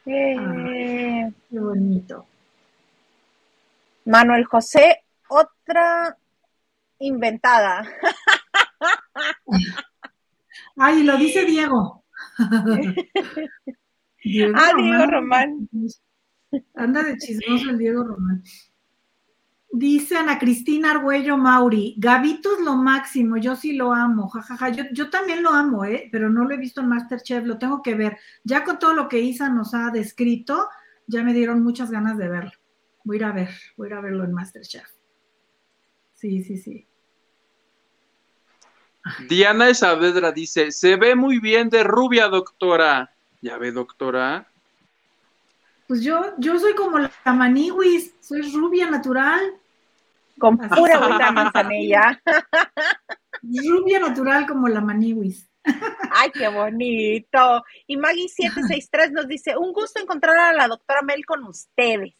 [0.03, 2.25] qué bonito.
[4.09, 6.17] Manuel José, otra
[6.97, 7.87] inventada.
[10.75, 12.03] Ay, lo dice Diego.
[12.39, 12.95] ah,
[14.23, 15.69] Diego Román.
[16.73, 18.43] Anda de chismoso el Diego Román.
[19.71, 24.85] Dice Ana Cristina Argüello Mauri, Gavito es lo máximo, yo sí lo amo, jajaja, yo,
[24.91, 26.09] yo, también lo amo, ¿eh?
[26.11, 28.17] pero no lo he visto en Masterchef, lo tengo que ver.
[28.43, 30.67] Ya con todo lo que Isa nos ha descrito,
[31.05, 32.58] ya me dieron muchas ganas de verlo.
[33.09, 34.87] Voy a ir a ver, voy a ir a verlo en Masterchef.
[36.13, 36.87] Sí, sí, sí.
[39.27, 43.11] Diana Saavedra dice, se ve muy bien de rubia, doctora.
[43.41, 44.47] ¿Ya ve, doctora?
[45.87, 49.55] Pues yo, yo soy como la maniwis, soy rubia natural.
[50.37, 52.21] Con pura buena manzanilla.
[53.41, 55.49] Rubia natural como la maniwis.
[56.11, 57.63] Ay, qué bonito.
[57.87, 62.18] Y Maggie763 nos dice, un gusto encontrar a la doctora Mel con ustedes.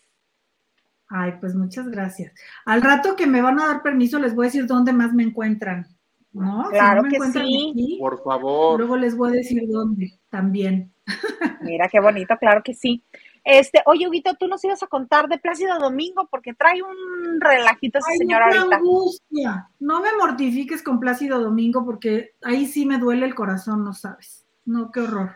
[1.09, 2.33] Ay, pues muchas gracias.
[2.65, 5.23] Al rato que me van a dar permiso, les voy a decir dónde más me
[5.23, 5.87] encuentran.
[6.31, 6.67] ¿No?
[6.69, 7.97] Claro que sí.
[7.99, 8.79] Por favor.
[8.79, 10.93] Luego les voy a decir dónde también.
[11.61, 13.03] Mira qué bonito, claro que sí.
[13.43, 17.97] Este, oye, Huguito, tú nos ibas a contar de Plácido Domingo porque trae un relajito
[17.97, 18.75] ese señor no ahorita.
[18.75, 19.69] Angustia.
[19.79, 24.45] No me mortifiques con Plácido Domingo porque ahí sí me duele el corazón, no sabes.
[24.65, 25.31] No, qué horror.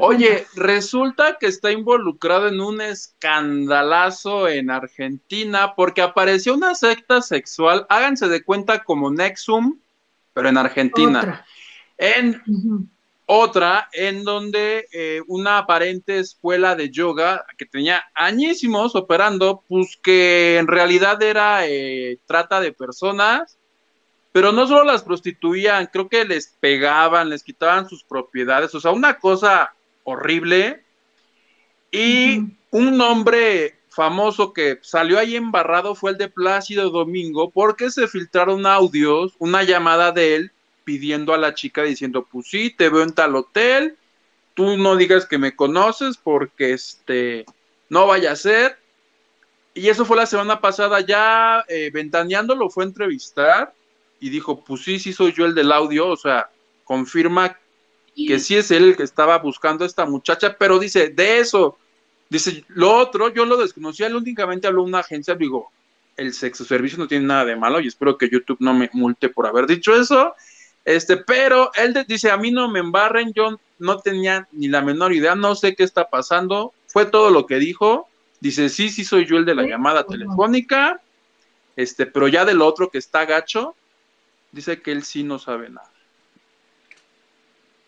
[0.00, 7.86] Oye, resulta que está involucrado en un escandalazo en Argentina porque apareció una secta sexual,
[7.90, 9.78] háganse de cuenta como Nexum,
[10.32, 11.44] pero en Argentina.
[11.98, 12.42] En
[13.26, 20.56] otra, en donde eh, una aparente escuela de yoga que tenía añísimos operando, pues que
[20.56, 23.58] en realidad era eh, trata de personas
[24.36, 28.90] pero no solo las prostituían, creo que les pegaban, les quitaban sus propiedades, o sea,
[28.90, 29.74] una cosa
[30.04, 30.84] horrible.
[31.90, 38.08] Y un nombre famoso que salió ahí embarrado fue el de Plácido Domingo, porque se
[38.08, 40.52] filtraron audios, una llamada de él,
[40.84, 43.96] pidiendo a la chica diciendo, pues sí, te veo en tal hotel,
[44.52, 47.46] tú no digas que me conoces porque este,
[47.88, 48.76] no vaya a ser.
[49.72, 53.72] Y eso fue la semana pasada, ya eh, ventaneando lo fue a entrevistar
[54.20, 56.50] y dijo, pues sí, sí soy yo el del audio, o sea,
[56.84, 57.58] confirma
[58.14, 61.76] que sí es él el que estaba buscando a esta muchacha, pero dice, de eso,
[62.30, 65.70] dice, lo otro, yo lo desconocía, él únicamente habló una agencia, digo,
[66.16, 69.28] el sexo servicio no tiene nada de malo y espero que YouTube no me multe
[69.28, 70.34] por haber dicho eso,
[70.84, 75.12] este, pero él dice, a mí no me embarren, yo no tenía ni la menor
[75.12, 78.08] idea, no sé qué está pasando, fue todo lo que dijo,
[78.40, 81.00] dice, sí, sí soy yo el de la llamada telefónica,
[81.74, 83.74] este, pero ya del otro que está gacho,
[84.56, 85.90] dice que él sí no sabe nada.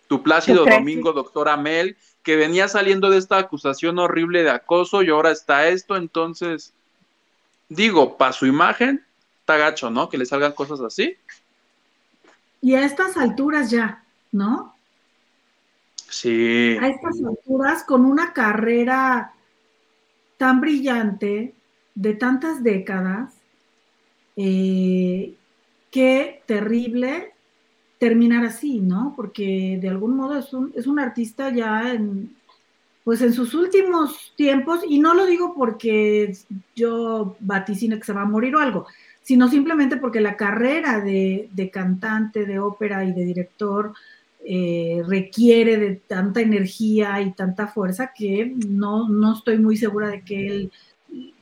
[0.07, 5.11] Tu Plácido Domingo, doctora Mel, que venía saliendo de esta acusación horrible de acoso y
[5.11, 6.73] ahora está esto, entonces,
[7.69, 9.05] digo, para su imagen,
[9.41, 10.09] está gacho, ¿no?
[10.09, 11.17] Que le salgan cosas así.
[12.61, 14.75] Y a estas alturas ya, ¿no?
[16.09, 16.77] Sí.
[16.81, 19.35] A estas alturas, con una carrera
[20.39, 21.55] tan brillante,
[21.95, 23.35] de tantas décadas,
[24.37, 25.35] eh,
[25.91, 27.33] qué terrible
[27.99, 29.13] terminar así, ¿no?
[29.17, 32.37] Porque de algún modo es un, es un artista ya en,
[33.05, 36.37] pues en sus últimos tiempos, y no lo digo porque
[36.77, 38.87] yo vaticine que se va a morir o algo,
[39.23, 43.93] sino simplemente porque la carrera de, cantante, de ópera y de director
[44.45, 50.23] eh, requiere de tanta energía y tanta fuerza que no, no estoy muy segura de
[50.23, 50.73] que él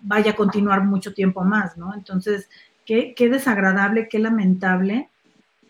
[0.02, 1.94] vaya a continuar mucho tiempo más, ¿no?
[1.94, 2.48] Entonces,
[2.86, 5.10] qué, desagradable, qué lamentable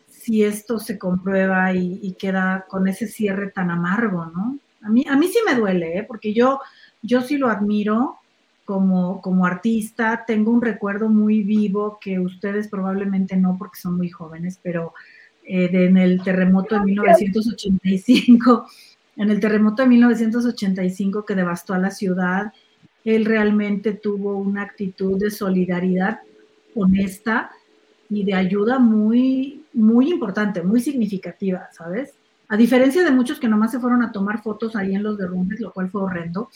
[0.09, 4.59] si esto se comprueba y, queda con ese cierre tan amargo, ¿no?
[4.83, 6.05] A mí, a mí sí me duele, ¿eh?
[6.07, 6.61] porque yo,
[7.03, 8.19] yo sí lo admiro
[8.65, 14.11] como, como artista, tengo un recuerdo muy vivo que ustedes probablemente no porque son muy
[14.11, 14.93] jóvenes, pero
[15.45, 18.67] eh, en el terremoto de 1985,
[19.17, 22.53] en el terremoto de 1985 que devastó a la ciudad,
[23.05, 26.21] él realmente tuvo una actitud de solidaridad
[26.77, 27.51] honesta
[28.09, 32.15] y de ayuda muy, muy importante, muy significativa, ¿sabes?
[32.49, 35.61] A diferencia de muchos que nomás se fueron a tomar fotos ahí en los derrumbes,
[35.61, 36.49] lo cual fue horrendo,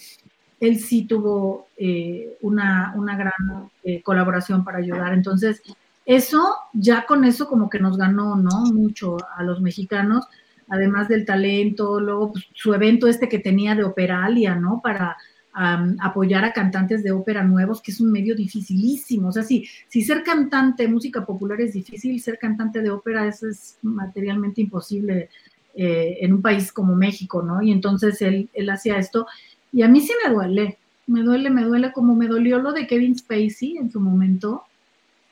[0.60, 5.14] él sí tuvo eh, una, una, gran eh, colaboración para ayudar.
[5.14, 5.62] Entonces,
[6.04, 8.66] eso, ya con eso como que nos ganó, ¿no?
[8.72, 10.26] Mucho a los mexicanos,
[10.68, 14.80] además del talento, luego pues, su evento este que tenía de Operalia, ¿no?
[14.82, 15.16] Para
[15.52, 19.28] apoyar a cantantes de ópera nuevos, que es un medio dificilísimo.
[19.28, 23.26] O sea, si, si ser cantante de música popular es difícil, ser cantante de ópera
[23.26, 25.28] es materialmente imposible
[25.74, 27.62] eh, en un país como México, ¿no?
[27.62, 29.26] Y entonces él, él hacía esto.
[29.72, 32.86] Y a mí sí me duele, me duele, me duele como me dolió lo de
[32.86, 34.64] Kevin Spacey en su momento,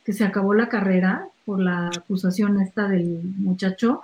[0.04, 4.00] que se acabó la carrera por la acusación esta del muchacho.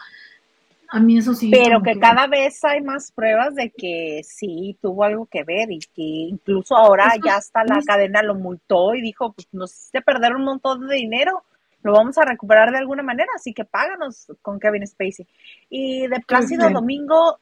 [0.95, 1.51] A mí eso sí.
[1.51, 5.81] Pero que, cada vez hay más pruebas de que sí tuvo algo que ver y
[5.81, 10.37] que incluso ahora ya hasta la cadena lo multó y dijo, pues nos hiciste perder
[10.37, 11.43] un montón de dinero,
[11.83, 15.27] lo vamos a recuperar de alguna manera, así que páganos con Kevin Spacey.
[15.69, 17.41] Y de Plácido Domingo,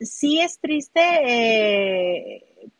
[0.00, 2.70] sí es triste, eh,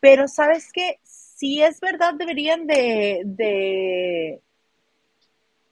[0.00, 4.40] pero sabes que sí es verdad, deberían de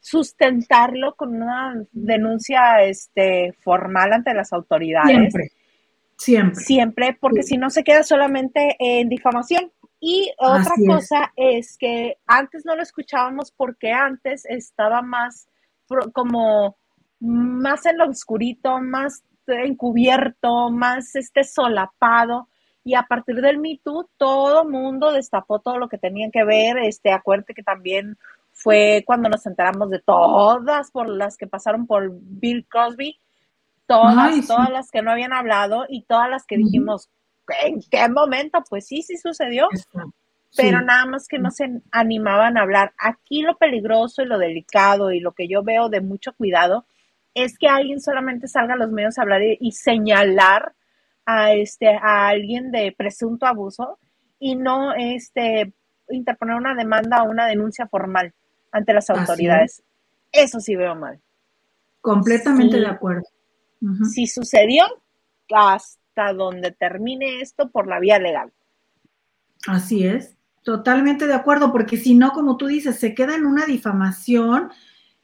[0.07, 5.11] sustentarlo con una denuncia este, formal ante las autoridades.
[5.11, 5.51] Siempre,
[6.17, 6.65] siempre.
[6.65, 9.73] Siempre, porque si no se queda solamente en difamación.
[9.99, 11.77] Y otra cosa es.
[11.77, 15.49] que antes no lo escuchábamos porque antes estaba más
[16.13, 16.77] como
[17.19, 22.49] más en lo oscurito, más encubierto, más este solapado.
[22.85, 26.79] Y a partir del Me Too, todo mundo destapó todo lo que tenían que ver.
[26.79, 28.17] Este, acuérdate que también
[28.57, 33.21] fue cuando nos enteramos de todas por las que pasaron por Bill Crosby,
[33.87, 37.11] todas, todas las que no habían hablado y todas las que dijimos,
[37.63, 38.65] ¿en qué momento?
[38.69, 39.69] Pues sí, sí sucedió.
[40.57, 42.95] Pero nada más que no se animaban a hablar.
[42.99, 46.87] Aquí lo peligroso y lo delicado y lo que yo veo de mucho cuidado
[47.35, 50.73] es que alguien solamente salga a los medios a hablar y, señalar
[51.27, 53.99] a este a alguien de presunto abuso
[54.39, 55.75] y no este
[56.09, 58.33] interponer una demanda o una denuncia formal
[58.73, 59.83] ante las autoridades.
[60.33, 61.21] Eso sí veo mal.
[62.01, 63.25] Completamente de acuerdo.
[64.12, 64.85] Si sucedió,
[65.55, 68.53] hasta donde termine esto por la vía legal.
[69.67, 73.67] Así es, totalmente de acuerdo, porque si no, como tú dices, se queda en una
[73.67, 74.71] difamación,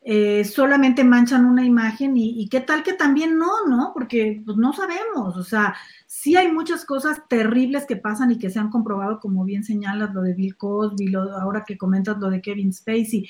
[0.04, 3.92] eh, solamente manchan una imagen y, qué tal que también no, ¿no?
[3.94, 5.76] Porque pues, no sabemos, o sea,
[6.06, 10.12] sí hay muchas cosas terribles que pasan y que se han comprobado, como bien señalas,
[10.12, 13.28] lo de Bill Cosby, ahora que comentas lo de Kevin Spacey,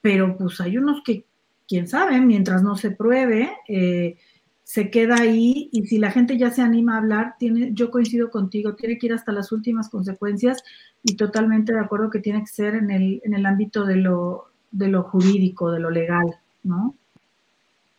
[0.00, 1.26] pero pues hay unos que
[1.68, 4.16] quién sabe, mientras no se pruebe, eh,
[4.64, 8.30] se queda ahí y si la gente ya se anima a hablar, tiene, yo coincido
[8.30, 10.62] contigo, tiene que ir hasta las últimas consecuencias
[11.02, 14.47] y totalmente de acuerdo que tiene que ser en el, en el ámbito de lo,
[14.70, 16.94] de lo jurídico, de lo legal, ¿no?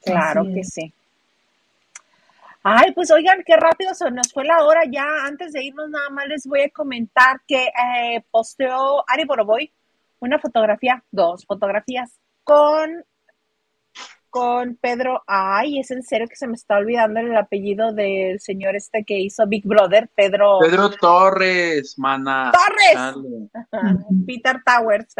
[0.04, 0.94] Claro que sí.
[2.64, 5.26] Ay, pues oigan, qué rápido se nos fue la hora ya.
[5.26, 9.72] Antes de irnos, nada más les voy a comentar que eh, posteó Ari Boroboy
[10.20, 12.12] una fotografía, dos fotografías
[12.44, 13.06] con
[14.30, 18.76] con Pedro, ay, es en serio que se me está olvidando el apellido del señor
[18.76, 20.60] este que hizo Big Brother, Pedro.
[20.60, 22.52] Pedro Torres, mana.
[22.52, 23.16] Torres.
[24.28, 25.16] Peter Towers.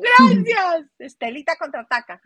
[0.00, 0.86] Gracias.
[0.98, 2.20] Estelita contraataca.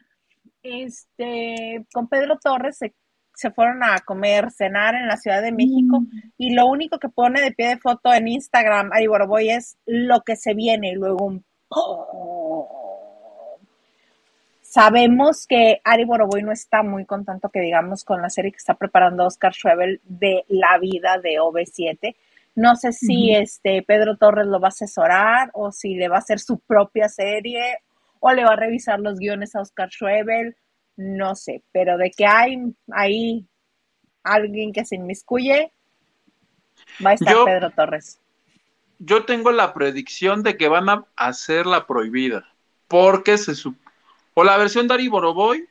[0.63, 2.95] Este, con Pedro Torres se,
[3.35, 6.07] se, fueron a comer, cenar en la Ciudad de México mm.
[6.39, 10.23] y lo único que pone de pie de foto en Instagram, Ari Boroboy, es lo
[10.23, 11.45] que se viene y luego un...
[14.63, 18.75] Sabemos que Ari Boroboy no está muy contento, que digamos, con la serie que está
[18.75, 22.17] preparando Oscar Schwebel de la vida de OV7.
[22.55, 26.21] No sé si este Pedro Torres lo va a asesorar o si le va a
[26.21, 27.79] hacer su propia serie
[28.21, 30.57] o le va a revisar los guiones a Oscar Schwebel.
[30.97, 32.59] No sé, pero de que hay
[32.93, 33.49] ahí
[34.23, 35.73] alguien que se inmiscuye,
[37.05, 38.21] va a estar Pedro Torres.
[38.99, 42.49] Yo tengo la predicción de que van a hacer la prohibida,
[42.87, 43.53] porque se,
[44.35, 45.69] o la versión de Ari Boroboy.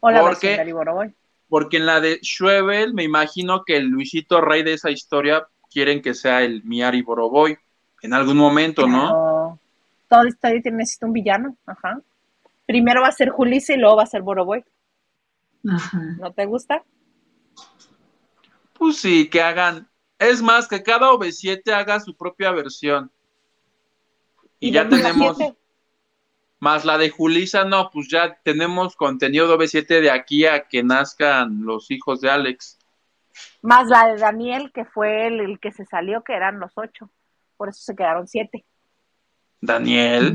[0.00, 1.14] O la versión de Ari Boroboy.
[1.48, 6.02] Porque en la de Schwebel, me imagino que el Luisito Rey de esa historia quieren
[6.02, 7.56] que sea el mi Ari Boroboy.
[8.02, 9.58] En algún momento, ¿no?
[10.08, 11.56] Toda historia necesita un villano.
[11.66, 12.00] Ajá.
[12.66, 14.64] Primero va a ser Julissa y luego va a ser Boroboy.
[15.68, 15.98] Ajá.
[16.20, 16.84] ¿No te gusta?
[18.74, 19.88] Pues sí, que hagan.
[20.18, 23.10] Es más, que cada OV7 haga su propia versión.
[24.60, 25.38] Y, ya tenemos.
[26.60, 30.82] Más la de Julisa, no, pues ya tenemos contenido de OV7 de aquí a que
[30.82, 32.78] nazcan los hijos de Alex.
[33.62, 37.10] Más la de Daniel, que fue el, que se salió, que eran los ocho.
[37.56, 38.64] Por eso se quedaron siete.
[39.60, 40.34] Daniel.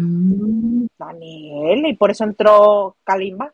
[0.98, 3.54] Daniel, y por eso entró Kalimba.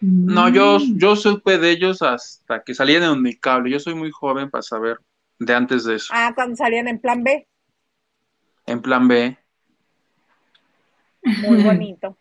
[0.00, 3.70] No, yo, yo supe de ellos hasta que salían en mi cable.
[3.70, 4.98] Yo soy muy joven para saber
[5.38, 6.12] de antes de eso.
[6.14, 7.46] Ah, cuando salían en plan B
[8.66, 9.38] en plan B.
[11.22, 12.16] Muy bonito.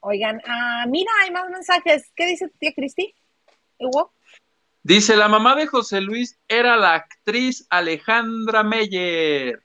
[0.00, 2.10] Oigan, ah, mira, hay más mensajes.
[2.14, 3.14] ¿Qué dice tu tía Cristi?
[3.78, 4.12] ¿Hugo?
[4.82, 9.62] Dice, la mamá de José Luis era la actriz Alejandra Meyer.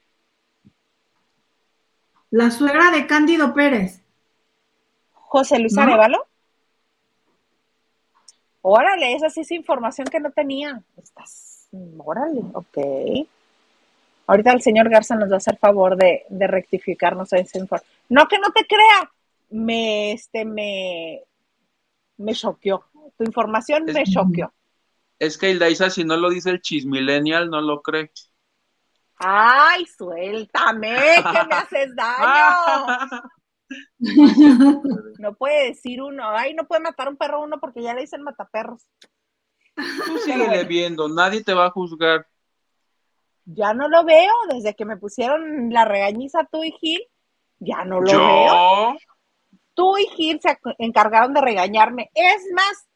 [2.30, 4.02] La suegra de Cándido Pérez.
[5.12, 6.28] ¿José Luis Arevalo?
[8.62, 10.82] Órale, esa sí es información que no tenía.
[10.98, 12.78] Estás, órale, ok.
[14.28, 17.86] Ahorita el señor Garza nos va a hacer favor de, rectificarnos ese informe.
[18.10, 19.12] No que no te crea,
[19.50, 21.24] me, este, me,
[22.18, 22.86] me choqueó.
[23.18, 24.54] Tu información me choqueó.
[25.20, 28.12] Es que Hildaisa, si no lo dice el chismillennial, no lo cree.
[29.18, 33.22] Ay, suéltame, que me haces daño.
[35.20, 38.22] no puede decir uno, ay, no puede matar un perro uno porque ya le dicen
[38.22, 38.88] mataperros.
[39.76, 42.28] Tú síguele viendo, nadie te va a juzgar
[43.48, 44.34] ya no lo veo.
[44.50, 47.02] Desde que me pusieron la regañiza tú y Gil,
[47.60, 48.98] ya no lo veo.
[49.74, 52.10] Tú y Gil se encargaron de regañarme.
[52.14, 52.88] Es más,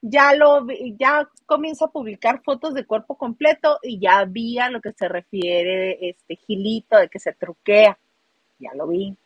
[0.00, 0.66] ya lo
[0.98, 5.08] ya comienzo a publicar fotos de cuerpo completo y ya vi a lo que se
[5.08, 7.98] refiere este Gilito de que se truquea.
[8.58, 9.16] Ya lo vi.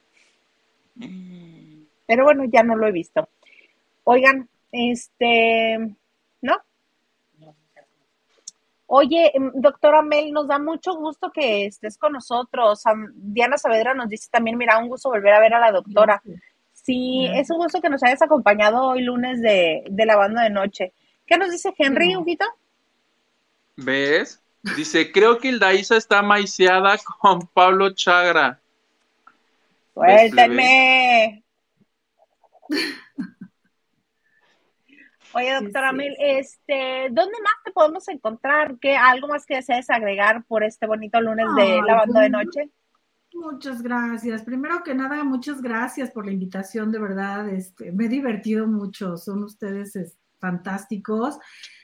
[0.95, 1.85] Mm.
[2.07, 3.29] Pero bueno, ya no lo he visto.
[4.05, 5.97] Oigan, este.
[8.95, 12.83] Oye, em, doctora Mel, nos da mucho gusto que estés con nosotros.
[13.15, 16.23] Diana Saavedra nos dice también, mira, un gusto volver a ver a la doctora.
[16.75, 20.51] Sí, es un gusto que nos hayas acompañado hoy lunes de, de la banda de
[20.51, 20.93] noche.
[21.27, 22.27] ¿Qué nos dice Henry, un
[23.77, 24.43] ¿Ves?
[24.77, 28.61] Dice, creo que Daisa está maiceada con Pablo Chagra.
[29.95, 31.43] Suéltenme.
[35.35, 38.79] Oye, doctora Mil, este, ¿dónde más te podemos encontrar?
[38.79, 42.71] ¿Qué, ¿Algo más que desees agregar por este bonito lunes de lavando de pues, noche?
[43.35, 44.43] Muchas gracias.
[44.43, 47.49] Primero que nada, muchas gracias por la invitación, de verdad.
[47.49, 51.39] Este, me he divertido mucho, son ustedes fantásticos.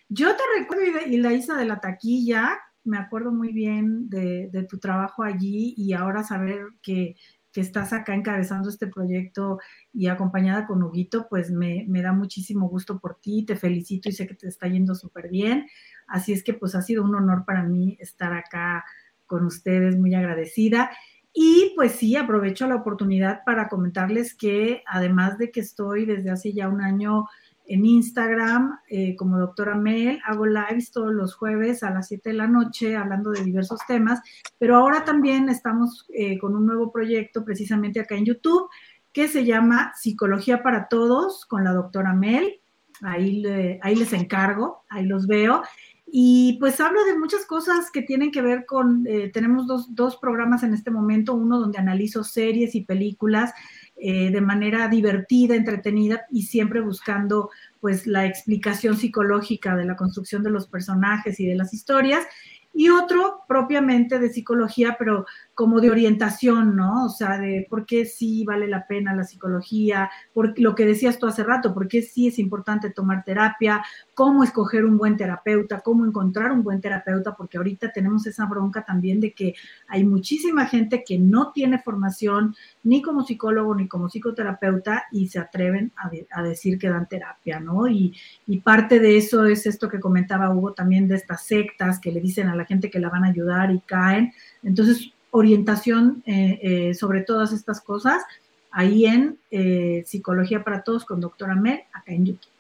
[0.09, 4.65] Yo te recuerdo, y la Isa de la taquilla, me acuerdo muy bien de, de
[4.65, 7.17] tu trabajo allí y ahora saber que
[7.59, 9.59] que estás acá encabezando este proyecto
[9.93, 14.29] y acompañada con Huguito, pues me, da muchísimo gusto por ti, te felicito y sé
[14.29, 15.67] que te está yendo súper bien.
[16.07, 18.85] Así es que pues ha sido un honor para mí estar acá
[19.27, 20.93] con ustedes, muy agradecida.
[21.33, 26.53] Y pues sí, aprovecho la oportunidad para comentarles que además de que estoy desde hace
[26.53, 27.25] ya un año
[27.69, 32.37] en Instagram eh, como doctora Mel, hago lives todos los jueves a las 7 de
[32.37, 34.21] la noche hablando de diversos temas,
[34.59, 38.69] pero ahora también estamos eh, con un nuevo proyecto precisamente acá en YouTube
[39.13, 42.61] que se llama Psicología para Todos con la doctora Mel.
[43.03, 43.45] Ahí,
[43.83, 45.63] ahí les encargo, ahí los veo.
[46.11, 50.17] Y pues hablo de muchas cosas que tienen que ver con, eh, tenemos dos, dos,
[50.17, 53.53] programas en este momento, uno donde analizo series y películas
[54.01, 60.43] eh, de manera divertida, entretenida y siempre buscando pues la explicación psicológica de la construcción
[60.43, 62.25] de los personajes y de las historias.
[62.73, 65.27] Y otro propiamente de psicología, pero
[65.59, 67.07] como de orientación, ¿no?
[67.07, 71.19] O sea, de por qué sí vale la pena la psicología, por lo que decías
[71.19, 73.85] tú hace rato, por qué sí es importante tomar terapia,
[74.15, 78.85] cómo escoger un buen terapeuta, cómo encontrar un buen terapeuta, porque ahorita tenemos esa bronca
[78.85, 79.57] también de que
[79.89, 82.55] hay muchísima gente que no tiene formación
[82.85, 85.91] ni como psicólogo ni como psicoterapeuta y se atreven
[86.31, 87.89] a, decir que dan terapia, ¿no?
[87.89, 88.15] Y,
[88.47, 92.21] y parte de eso es esto que comentaba Hugo también de estas sectas que le
[92.21, 94.33] dicen a la gente que la van a ayudar y caen.
[94.63, 98.23] Entonces, orientación eh, eh, sobre todas estas cosas
[98.71, 102.53] ahí en eh, Psicología para Todos con doctora Mel, acá en YouTube.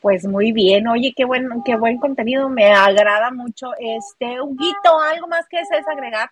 [0.00, 3.68] Pues muy bien, oye, qué buen, qué buen contenido, me agrada mucho.
[3.78, 6.30] Este, Huguito, ¿algo más que desees agregar?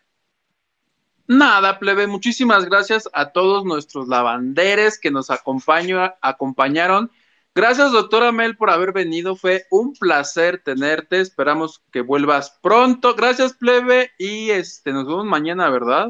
[1.27, 7.11] Nada, plebe, muchísimas gracias a todos nuestros lavanderes que nos acompañaron
[7.59, 9.35] Gracias, doctora Mel, por haber venido.
[9.35, 11.21] Fue un placer tenerte.
[11.21, 13.17] Esperamos que vuelvas pronto.
[13.17, 14.13] Gracias, plebe.
[14.17, 16.07] Y este, nos vemos mañana, ¿verdad?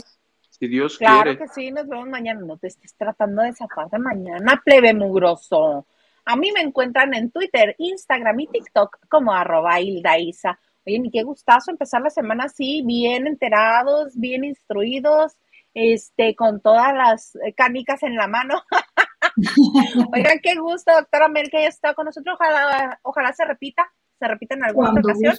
[0.50, 1.14] Si Dios quiere.
[1.22, 2.42] Claro que sí, nos vemos mañana.
[2.42, 5.86] No te estés tratando de zafar de mañana, plebe mugroso.
[6.26, 10.60] A mí me encuentran en Twitter, Instagram y TikTok como arroba Isa.
[10.86, 15.38] Oye, ni qué gustazo empezar la semana así, bien enterados, bien instruidos,
[15.72, 18.62] este, con todas las canicas en la mano.
[20.12, 22.36] Oigan, qué gusto, doctora Mel, que haya estado con nosotros.
[22.38, 23.86] Ojalá, ojalá se repita,
[24.18, 25.36] se repita en alguna ocasión.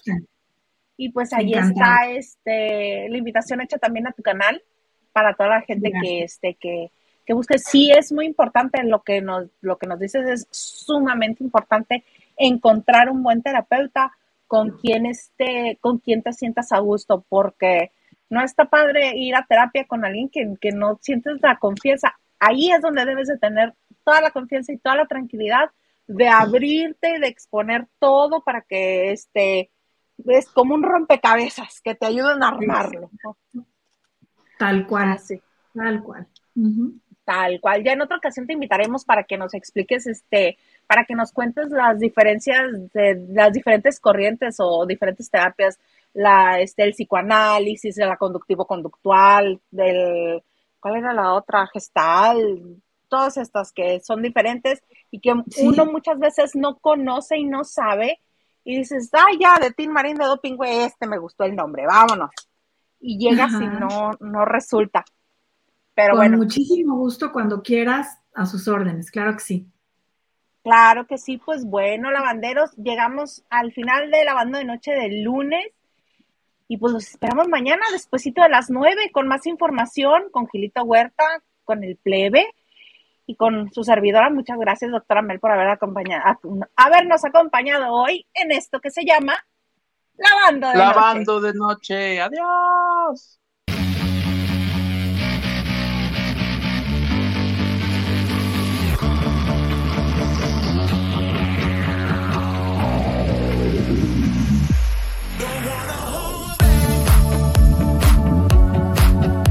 [0.98, 4.62] Y pues ahí está este, la invitación hecha también a tu canal
[5.14, 6.92] para toda la gente que, este, que,
[7.26, 7.58] que busque.
[7.58, 12.04] Sí es muy importante lo que nos, lo que nos dices, es sumamente importante
[12.36, 14.12] encontrar un buen terapeuta
[14.46, 17.92] con quien esté, con quien te sientas a gusto, porque
[18.30, 22.72] no está padre ir a terapia con alguien que, que no sientes la confianza ahí
[22.72, 23.74] es donde debes de tener
[24.10, 25.70] toda la confianza y toda la tranquilidad
[26.08, 29.70] de abrirte y de exponer todo para que este
[30.26, 33.12] es como un rompecabezas que te ayuden a armarlo.
[34.58, 35.20] Tal cual.
[35.76, 36.28] Tal cual.
[37.24, 37.84] Tal cual.
[37.84, 40.58] Ya en otra ocasión te invitaremos para que nos expliques, este,
[40.88, 45.80] para que nos cuentes las diferencias de las diferentes corrientes o diferentes terapias,
[46.16, 50.42] la, este, el psicoanálisis, la conductivo-conductual, del
[50.80, 51.68] ¿cuál era la otra?
[51.68, 54.82] Gestal, todas estas que son diferentes
[55.12, 58.20] y que uno muchas veces no conoce y no sabe
[58.64, 61.86] y dices, ay, ya, de Tim Marín de Doping, güey, este me gustó el nombre,
[61.88, 62.30] vámonos.
[63.00, 65.04] Y llegas y no, no resulta.
[65.96, 66.38] Pero Con bueno.
[66.38, 69.68] muchísimo gusto cuando quieras, a sus órdenes, claro que sí.
[70.62, 75.66] Claro que sí, pues bueno, lavanderos, llegamos al final de lavando de noche del lunes.
[76.68, 81.24] Y pues los esperamos mañana, despuesito de las nueve, con más información, con Gilito Huerta,
[81.64, 82.46] con el plebe
[83.30, 84.32] y con su servidora.
[84.32, 86.40] Muchas gracias, doctora Mel, por haber acompañado,
[86.76, 89.38] habernos acompañado hoy en esto que se llama
[90.18, 92.22] Lavando de Lavando de noche.
[92.22, 93.39] Adiós.